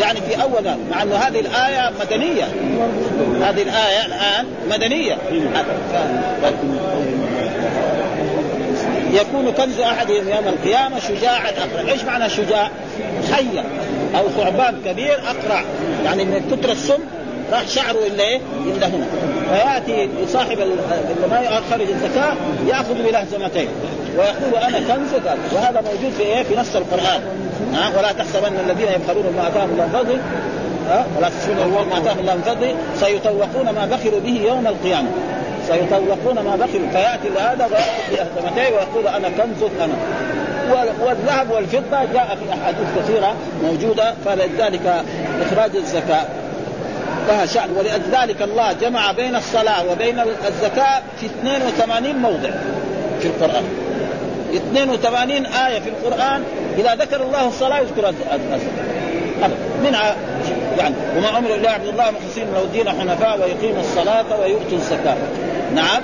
[0.00, 2.44] يعني في أول مع أنه هذه الآية مدنية.
[3.42, 5.16] هذه الآية الآن مدنية.
[9.12, 12.70] يكون كنز أحدهم يوم القيامة شجاعا أقرع، إيش معنى شجاع؟
[13.32, 13.64] حيه
[14.18, 15.64] أو ثعبان كبير أقرع.
[16.04, 16.98] يعني من كثر السم
[17.52, 19.06] راح شعره الا إيه؟ الا هنا.
[19.52, 20.58] فيأتي صاحب
[21.30, 22.32] ما يخرج الزكاة
[22.66, 23.68] يأخذ بلهزمتين
[24.18, 27.20] ويقول أنا كنزك وهذا موجود في إيه؟ في نص القرآن.
[27.74, 30.18] ها؟ ولا تحسبن الذين يبخلون بما آتاهم الله من فضله
[31.18, 31.56] ولا تحسبن
[31.90, 32.42] ما آتاهم الله من
[33.00, 35.08] سيطوقون ما بخلوا به يوم القيامة.
[35.68, 36.88] سيطوقون ما بخلوا.
[36.92, 39.94] فيأتي لهذا ويأخذ بأهتمتيه ويقول أنا كنزك أنا.
[41.06, 45.04] والذهب والفضة جاء في أحاديث كثيرة موجودة فلذلك
[45.42, 46.24] إخراج الزكاة.
[47.28, 47.70] لها شأن.
[47.76, 52.50] ولذلك الله جمع بين الصلاة وبين الزكاة في 82 موضع
[53.20, 53.64] في القرآن.
[54.54, 56.44] 82 آية في القرآن.
[56.78, 59.03] إذا ذكر الله الصلاة يذكر الزكاة
[59.84, 60.16] منها
[60.78, 65.16] يعني وما أمر الا عبد الله مخلصين له الدين حنفاء ويقيموا الصلاة ويؤتوا الزكاة.
[65.74, 66.02] نعم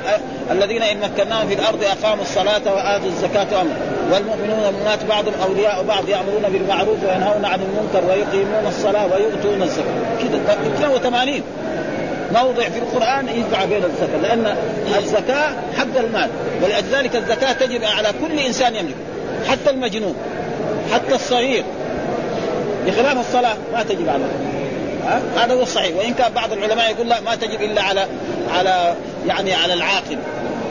[0.50, 3.70] الذين إن مكناهم في الأرض أقاموا الصلاة وآتوا الزكاة أمر.
[4.12, 9.94] والمؤمنون والمؤمنات بعضهم اولياء بعض يأمرون بالمعروف وينهون عن المنكر ويقيمون الصلاة ويؤتون الزكاة.
[10.22, 11.42] كذا 82
[12.32, 14.56] موضع في القرآن يجمع بين الزكاة لأن
[14.98, 16.30] الزكاة حق المال
[16.62, 18.94] ولذلك الزكاة تجب على كل إنسان يملك
[19.48, 20.14] حتى المجنون
[20.92, 21.64] حتى الصغير.
[22.86, 24.24] بخلاف الصلاة ما تجب على
[25.36, 25.96] هذا هو الصحيح.
[25.96, 28.06] وإن كان بعض العلماء يقول لا ما تجب إلا على
[28.54, 28.94] على
[29.26, 30.18] يعني على العاقل.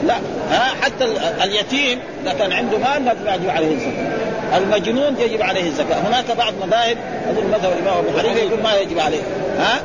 [0.06, 0.14] لا.
[0.50, 1.04] ها؟ حتى
[1.44, 4.58] اليتيم إذا كان عنده مال لا يجب عليه الزكاة.
[4.58, 5.96] المجنون يجب عليه الزكاة.
[5.96, 6.96] هناك بعض مذاهب
[7.30, 9.22] أظن مذهب الإمام أبو حنيفة يقول ما يجب عليه.
[9.58, 9.80] ها؟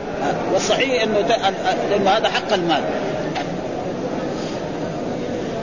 [0.54, 1.20] والصحيح إنه
[1.90, 2.82] لأنه هذا حق المال.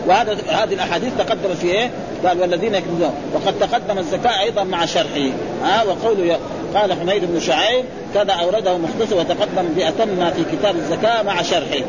[0.06, 1.90] وهذا هذه الأحاديث تقدمت في إيه؟
[2.26, 5.30] قال والذين يكنزون وقد تقدم الزكاة أيضا مع شرحه
[5.64, 6.38] ها وقوله
[6.74, 11.84] قال حميد بن شعيب كذا اورده مختصر وتقدم باتم في كتاب الزكاة مع شرحه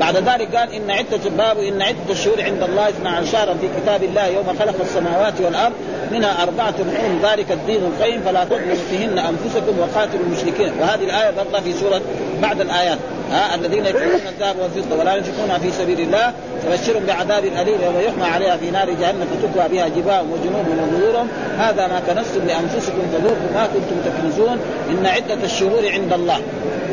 [0.00, 4.02] بعد ذلك قال إن عدة باب إن عدة الشهور عند الله 12 شهرا في كتاب
[4.02, 5.72] الله يوم خلق السماوات والأرض
[6.12, 10.72] منها أربعة حرم ذلك الدين القيم فلا تظلموا فيهن أنفسكم وقاتلوا المشركين.
[10.80, 12.00] وهذه الآية برضه في سورة
[12.42, 12.98] بعد الآيات.
[13.30, 18.24] ها الذين يكفرون الذهب والفضة ولا ينفقونها في سبيل الله فبشرهم بعذاب أليم يوم يحمى
[18.24, 23.66] عليها في نار جهنم فتكوى بها جباههم وجنوبهم وظهورهم هذا ما كنستم لأنفسكم فذوقوا ما
[23.66, 24.58] كنتم تكنزون.
[24.90, 26.40] إن عدة الشهور عند الله.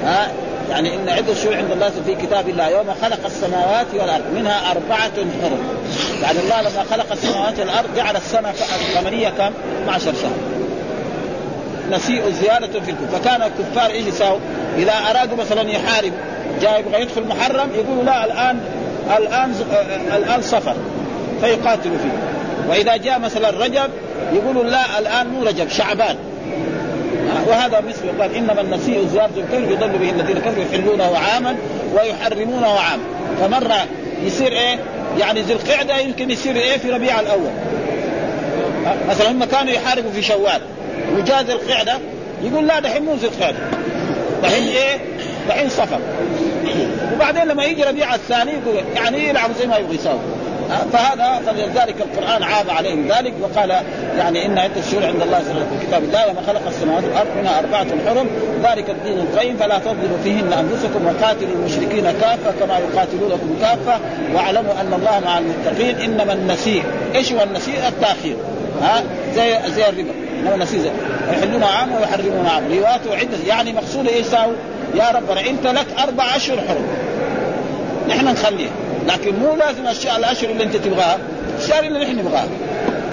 [0.03, 0.31] ها
[0.69, 2.69] يعني إن عدة الشهور عند الله في كتاب الله.
[2.69, 5.11] يوم خلق السماوات والأرض منها أربعة
[5.41, 5.59] حرم.
[6.21, 8.53] يعني الله لما خلق السماوات والأرض جعل السنة
[8.89, 9.51] القمريه كم؟
[9.83, 10.60] 12 شهر
[11.91, 14.39] نسيء زيادة في الكفر فكان الكفار إيش يساووا؟
[14.77, 16.11] إذا أرادوا مثلا يحارب
[16.61, 18.59] جاء يبغى يدخل محرم يقولوا لا الآن
[19.17, 19.55] الآن
[20.15, 20.75] الآن صفر.
[21.41, 22.11] فيقاتلوا فيه.
[22.69, 23.89] وإذا جاء مثلا رجب
[24.33, 26.15] يقولوا لا الآن مو رجب شعبان.
[27.47, 31.55] وهذا مثل قال إنما النسيء زيادة الكلب يضل به الذين كفروا يحلونه عاما
[31.93, 33.03] ويحرمونه عاما.
[33.41, 33.85] فمرة
[34.23, 34.79] يصير إيه؟
[35.19, 37.51] يعني ذي القعدة يمكن يصير إيه؟ في ربيع الأول.
[39.09, 40.61] مثلا هم كانوا يحاربوا في شوال.
[41.17, 41.97] وجاء ذي القعدة
[42.43, 43.57] يقول لا دحين مو ذي القعده
[44.43, 44.97] دحين إيه؟
[45.49, 45.99] دحين صفر
[47.15, 50.19] وبعدين لما يجي ربيع الثاني يقول يعني يلعبوا زي ما يبغى يساوي.
[50.93, 53.69] فهذا فلذلك القرآن عاب عليهم ذلك وقال
[54.17, 57.87] يعني إن عدة الشهور عند الله في كتاب الله وما خلق السماوات والأرض منها أربعة
[58.07, 58.27] حرم
[58.63, 63.99] ذلك الدين القيم فلا تظلموا فيهن أنفسكم وقاتلوا المشركين كافة كما يقاتلونكم كافة
[64.33, 66.83] واعلموا أن الله مع المتقين إنما النسيء.
[67.15, 68.35] إيش هو النسيء؟ التأخير.
[68.81, 69.03] ها؟
[69.35, 70.11] زي زي الربا.
[70.41, 70.91] انما النسيء زي
[71.31, 72.63] يحلون عام ويحرمون عام.
[72.67, 74.27] روايات عده يعني مقصود إيش
[74.95, 76.87] يا ربنا أنت لك أربع أشهر حرم.
[78.09, 78.71] نحن نخليها.
[79.07, 81.17] لكن مو لازم الاشياء الأشهر اللي أنت تبغاها
[81.59, 82.47] الشهر اللي نحن نبغاه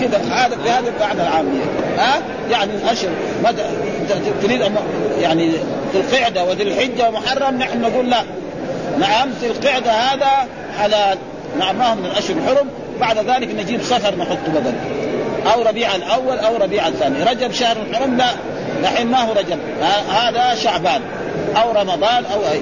[0.01, 1.65] كذا هذا بهذا المعنى العامية.
[1.99, 3.11] ها؟ يعني الأشهر.
[3.45, 3.63] مدى
[4.43, 4.73] تريد
[5.21, 5.49] يعني
[5.93, 8.23] ذي القعدة وذي الحجة ومحرم نحن نقول لا.
[8.99, 10.49] نعم ذي القعدة هذا
[10.79, 11.19] حلال.
[11.59, 12.69] نعم ما هو من الأشهر الحرم.
[13.01, 14.75] بعد ذلك نجيب صفر نحطه بدل.
[15.55, 18.31] أو ربيع الأول أو ربيع الثاني رجب شهر الحرم لا
[18.81, 19.59] الحين ما هو رجب.
[20.11, 21.01] هذا شعبان.
[21.57, 22.61] أو رمضان أو أي.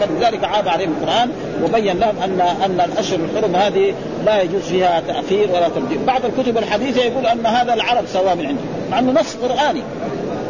[0.00, 1.30] فلذلك عاب عليهم القرآن
[1.64, 3.94] وبين لهم أن أن الأشهر الحرم هذه
[4.26, 8.46] لا يجوز فيها تأخير ولا تبديل، بعض الكتب الحديثة يقول أن هذا العرب سواء من
[8.46, 9.82] عندهم، مع إنه نص قرآني.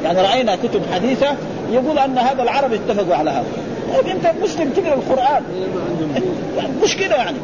[0.05, 1.37] يعني رأينا كتب حديثة
[1.73, 3.47] يقول أن هذا العرب اتفقوا على هذا.
[3.95, 5.43] طيب أنت مسلم تقرأ القرآن.
[6.83, 7.37] مش كده يعني.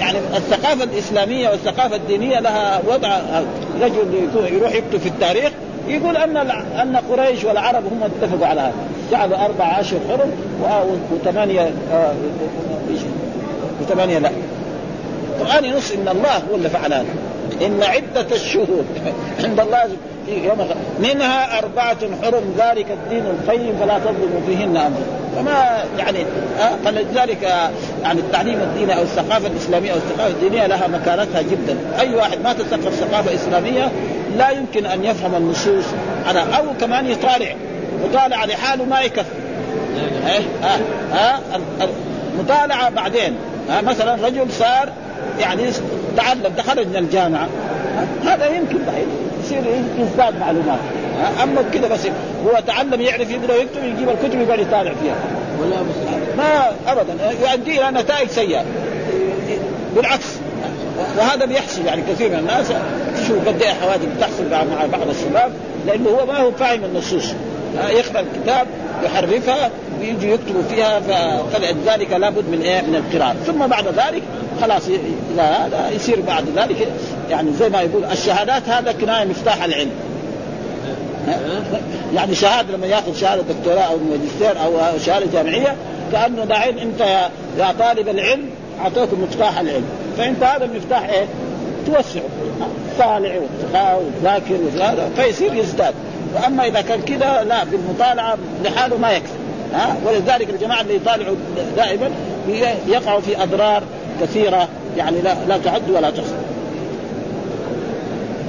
[0.00, 3.18] يعني الثقافة الإسلامية والثقافة الدينية لها وضع
[3.80, 5.50] رجل يروح يكتب في التاريخ
[5.88, 6.36] يقول أن
[6.80, 8.72] أن قريش والعرب هم اتفقوا على هذا.
[9.12, 10.30] جعلوا أربع اشهر حرم
[11.12, 12.12] وثمانية آه،
[13.80, 14.30] وثمانية لا.
[15.40, 17.06] القرآن ينص إن الله هو اللي فعل هذا.
[17.66, 18.84] إن عدة الشهور
[19.44, 19.88] عند الله
[20.26, 26.18] في يوم منها أربعة حرم ذلك الدين القيم فلا تظلموا فيهن أمر فما يعني
[26.60, 27.70] آه، فلذلك آه،
[28.02, 31.76] يعني التعليم الديني أو الثقافة الإسلامية أو الثقافة الدينية لها مكانتها جدا.
[32.00, 33.90] أي واحد ما تثقف ثقافة إسلامية
[34.36, 35.84] لا يمكن أن يفهم النصوص
[36.26, 37.54] على أو كمان يطالع.
[38.04, 39.28] مطالعة لحاله ما يكفي.
[40.26, 40.80] إيه؟ ها
[41.12, 41.40] ها
[42.38, 43.36] مطالعة بعدين.
[43.70, 44.88] ها مثلا رجل صار
[45.40, 45.62] يعني
[46.16, 47.48] تعلم خرج من الجامعة.
[48.24, 49.06] هذا يمكن بعيد
[49.44, 49.62] يصير
[49.98, 50.78] يزداد معلومات.
[51.42, 52.06] أما كذا بس
[52.46, 55.16] هو تعلم يعرف يقرا ويكتب يجيب الكتب يقعد يطالع فيها.
[55.60, 55.76] ولا
[56.36, 57.14] ما ابدا.
[57.42, 58.64] يؤدي إلى نتائج سيئة.
[59.96, 60.26] بالعكس.
[61.18, 62.66] وهذا بيحصل يعني كثير من الناس.
[63.16, 65.52] تشوف قد إيه حوادث بتحصل مع بعض الشباب.
[65.86, 67.24] لأنه هو ما هو فاهم النصوص.
[67.90, 68.66] يقرأ الكتاب
[69.04, 71.00] يحرفها ويجي يكتبوا فيها
[71.52, 73.36] فلذلك لابد من إيه؟ من القراءة.
[73.46, 74.22] ثم بعد ذلك
[74.62, 74.82] خلاص
[75.34, 76.88] اذا هذا يصير بعد ذلك.
[77.30, 79.90] يعني زي ما يقول الشهادات هذا كناية مفتاح العلم.
[82.14, 85.76] يعني شهادة لما ياخذ شهادة دكتوراه أو ماجستير أو شهادة جامعية
[86.12, 87.00] كأنه داعين أنت
[87.58, 88.50] يا, طالب العلم
[88.80, 89.84] اعطوك مفتاح العلم.
[90.18, 91.26] فأنت هذا المفتاح إيه؟
[91.86, 92.22] توسعه.
[92.98, 93.34] طالع
[93.72, 94.58] وذاكر
[95.16, 95.94] فيصير يزداد.
[96.34, 99.32] وأما إذا كان كذا لا بالمطالعة لحاله ما يكفي.
[99.74, 101.36] ها؟ ولذلك الجماعة اللي يطالعوا
[101.76, 102.10] دائما
[102.88, 103.82] يقعوا في أضرار
[104.20, 106.34] كثيرة يعني لا لا تعد ولا تحصى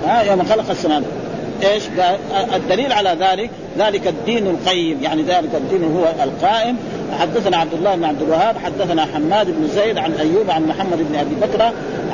[0.08, 1.04] ها يوم خلق السماوات.
[1.64, 1.84] إيش؟
[2.56, 4.98] الدليل على ذلك ذلك الدين القيم.
[5.02, 6.78] يعني ذلك الدين هو القائم.
[7.20, 11.16] حدثنا عبد الله بن عبد الوهاب حدثنا حماد بن زيد عن أيوب عن محمد بن
[11.16, 11.62] أبي بكر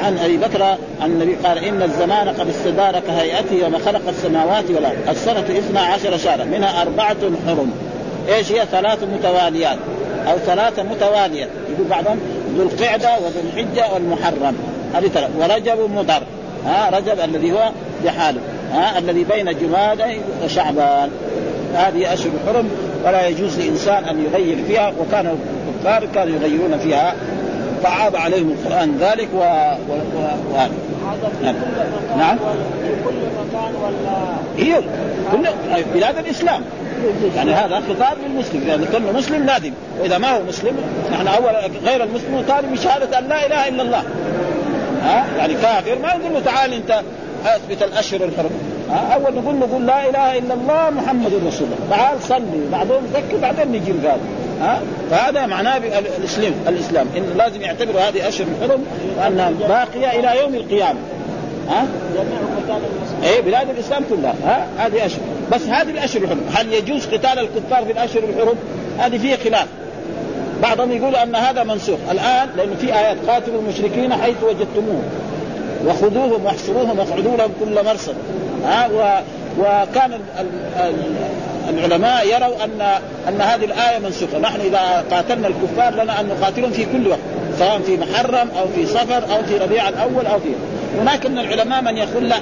[0.03, 0.64] عن أبي بكر
[1.01, 4.97] عن النبي قال إن الزمان قد استدار كهيئته يوم خلق السماوات والأرض.
[5.10, 7.72] السنة اثنا عشر شهرا منها أربعة حرم.
[8.30, 9.78] إيش هي؟ ثلاث متواليات.
[10.28, 12.20] أو ثلاثة متواليه يقول بعضهم
[12.58, 14.55] ذو القعدة وذو الحجة والمحرم.
[14.93, 15.30] هذه ثلاث.
[15.39, 16.22] ورجب مضر.
[16.66, 17.72] ها رجب الذي هو
[18.05, 18.41] بحاله.
[18.74, 21.10] ها الذي بين جمادى وشعبان.
[21.74, 22.70] هذه أشهر الحرم
[23.05, 25.38] ولا يجوز لإنسان أن يغير فيها وكان
[25.68, 27.16] الكفار كانوا يغيرون فيها.
[27.84, 29.93] فعاب عليهم القرآن ذلك و, و...
[29.93, 30.22] و...
[30.53, 30.58] و...
[31.43, 31.58] نعم.
[32.18, 32.38] نعم.
[32.38, 34.82] في كل مكان ولا هي
[35.32, 35.49] كل
[35.93, 36.62] بلاد الإسلام.
[37.35, 39.71] يعني هذا خطاب للمسلم إذا يعني كل مسلم لازم.
[39.99, 40.77] وإذا ما هو مسلم
[41.11, 44.03] نحن أول غير المسلم طالب بشهادة أن لا إله إلا الله.
[45.03, 47.01] ها؟ يعني كافر ما نقول له تعال أنت
[47.45, 48.49] أثبت الأشهر الحرم.
[49.13, 51.97] أول نقول له قل لا إله إلا الله محمد رسول الله.
[51.97, 54.17] تعال صلي بعدين ذكر بعدين نجي هذا
[54.61, 54.81] ها؟
[55.11, 55.77] فهذا معناه
[56.17, 57.07] الإسلام الإسلام.
[57.17, 58.83] انه لازم يعتبروا هذه أشهر الحرم
[59.17, 60.99] وانها باقية إلى يوم القيامة.
[61.69, 61.85] ها؟
[63.24, 64.36] اي بلاد الإسلام كلها.
[64.45, 65.20] ها؟ هذه أشهر.
[65.51, 66.41] بس هذه الأشهر الحرم.
[66.53, 68.55] هل يجوز قتال الكفار في الأشهر الحرم؟
[68.99, 69.68] هذه فيها خلاف.
[70.63, 71.99] بعضهم يقول أن هذا منسوخ.
[72.11, 75.03] الآن لأنه في آيات قاتلوا المشركين حيث وجدتموهم.
[75.86, 78.15] وخذوهم واحصروهم واقعدوا لهم كل مرصد.
[78.65, 79.20] ها؟ و
[79.59, 80.47] وكان ال
[80.80, 80.95] ال
[81.70, 82.82] العلماء يروا ان
[83.28, 87.20] أن هذه الآية منسوخة، نحن إذا قاتلنا الكفار لنا أن نقاتلهم في كل وقت،
[87.59, 90.49] سواء في محرم أو في صفر أو في ربيع الأول أو في
[91.01, 92.36] هناك من العلماء من يقول لا.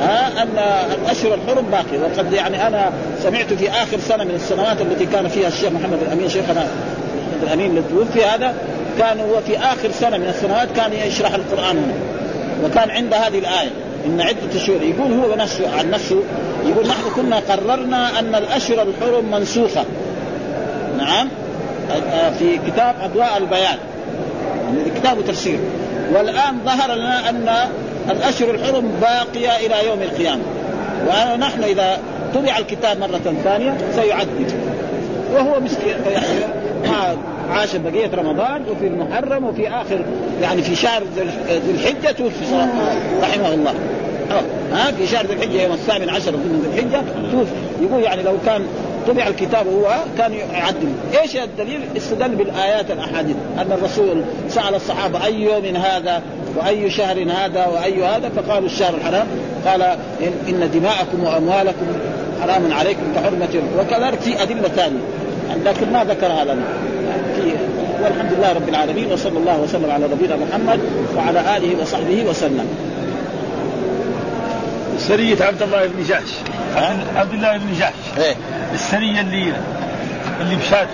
[0.00, 0.58] ها أن
[1.02, 1.98] الأشهر الحرم باقي.
[2.02, 2.92] وقد يعني أنا
[3.22, 7.70] سمعت في آخر سنة من السنوات التي كان فيها الشيخ محمد الأمين شيخنا محمد الأمين
[7.70, 8.54] اللي توفي هذا
[8.98, 11.76] كان هو في آخر سنة من السنوات كان يشرح القرآن.
[11.76, 11.94] هنا
[12.64, 13.70] وكان عند هذه الآية
[14.06, 16.22] إن عدة شهور يقول هو نفسه عن نفسه
[16.66, 19.84] يقول نحن كنا قررنا أن الأشهر الحرم منسوخة.
[20.98, 21.28] نعم؟
[22.38, 23.78] في كتاب أضواء البيان
[24.64, 25.58] يعني كتاب تفسير.
[26.14, 27.68] والآن ظهر لنا أن
[28.10, 30.42] الأشهر الحرم باقية إلى يوم القيامة.
[31.08, 31.98] ونحن إذا
[32.34, 34.52] طبع الكتاب مرة ثانية سيعدد.
[35.34, 35.96] وهو مسكين
[36.84, 37.18] يعني
[37.50, 40.04] عاش بقية رمضان وفي المحرم وفي آخر
[40.42, 41.02] يعني في شهر
[41.48, 42.44] ذي الحجة توفي
[43.22, 43.74] رحمه الله.
[44.72, 47.02] ها في شهر ذي الحجة يوم الثامن عشر من ذي الحجة
[47.32, 47.52] توفي.
[47.82, 48.66] يقول يعني لو كان
[49.08, 50.92] طبع الكتاب هو كان يعدل.
[51.22, 53.36] إيش الدليل؟ استدل بالآيات الأحاديث.
[53.58, 56.22] أن الرسول سأل الصحابة أي يوم هذا؟
[56.56, 59.26] وأي شهر هذا وأي هذا فقالوا الشهر الحرام.
[59.66, 59.82] قال
[60.48, 61.86] ان دماءكم وأموالكم
[62.42, 63.62] حرام عليكم كحرمة.
[63.78, 65.00] وكذلك في أدلة ثانية.
[65.64, 66.64] لكن ما ذكرها لنا
[67.36, 67.52] في
[68.02, 70.80] والحمد لله رب العالمين وصلى الله وسلم على نبينا محمد
[71.16, 72.68] وعلى آله وصحبه وسلم.
[74.98, 76.30] سرية عبد الله بن جحش
[77.16, 78.34] عبد الله بن جحش إيه.
[78.72, 79.52] السرية اللي
[80.40, 80.88] اللي مشات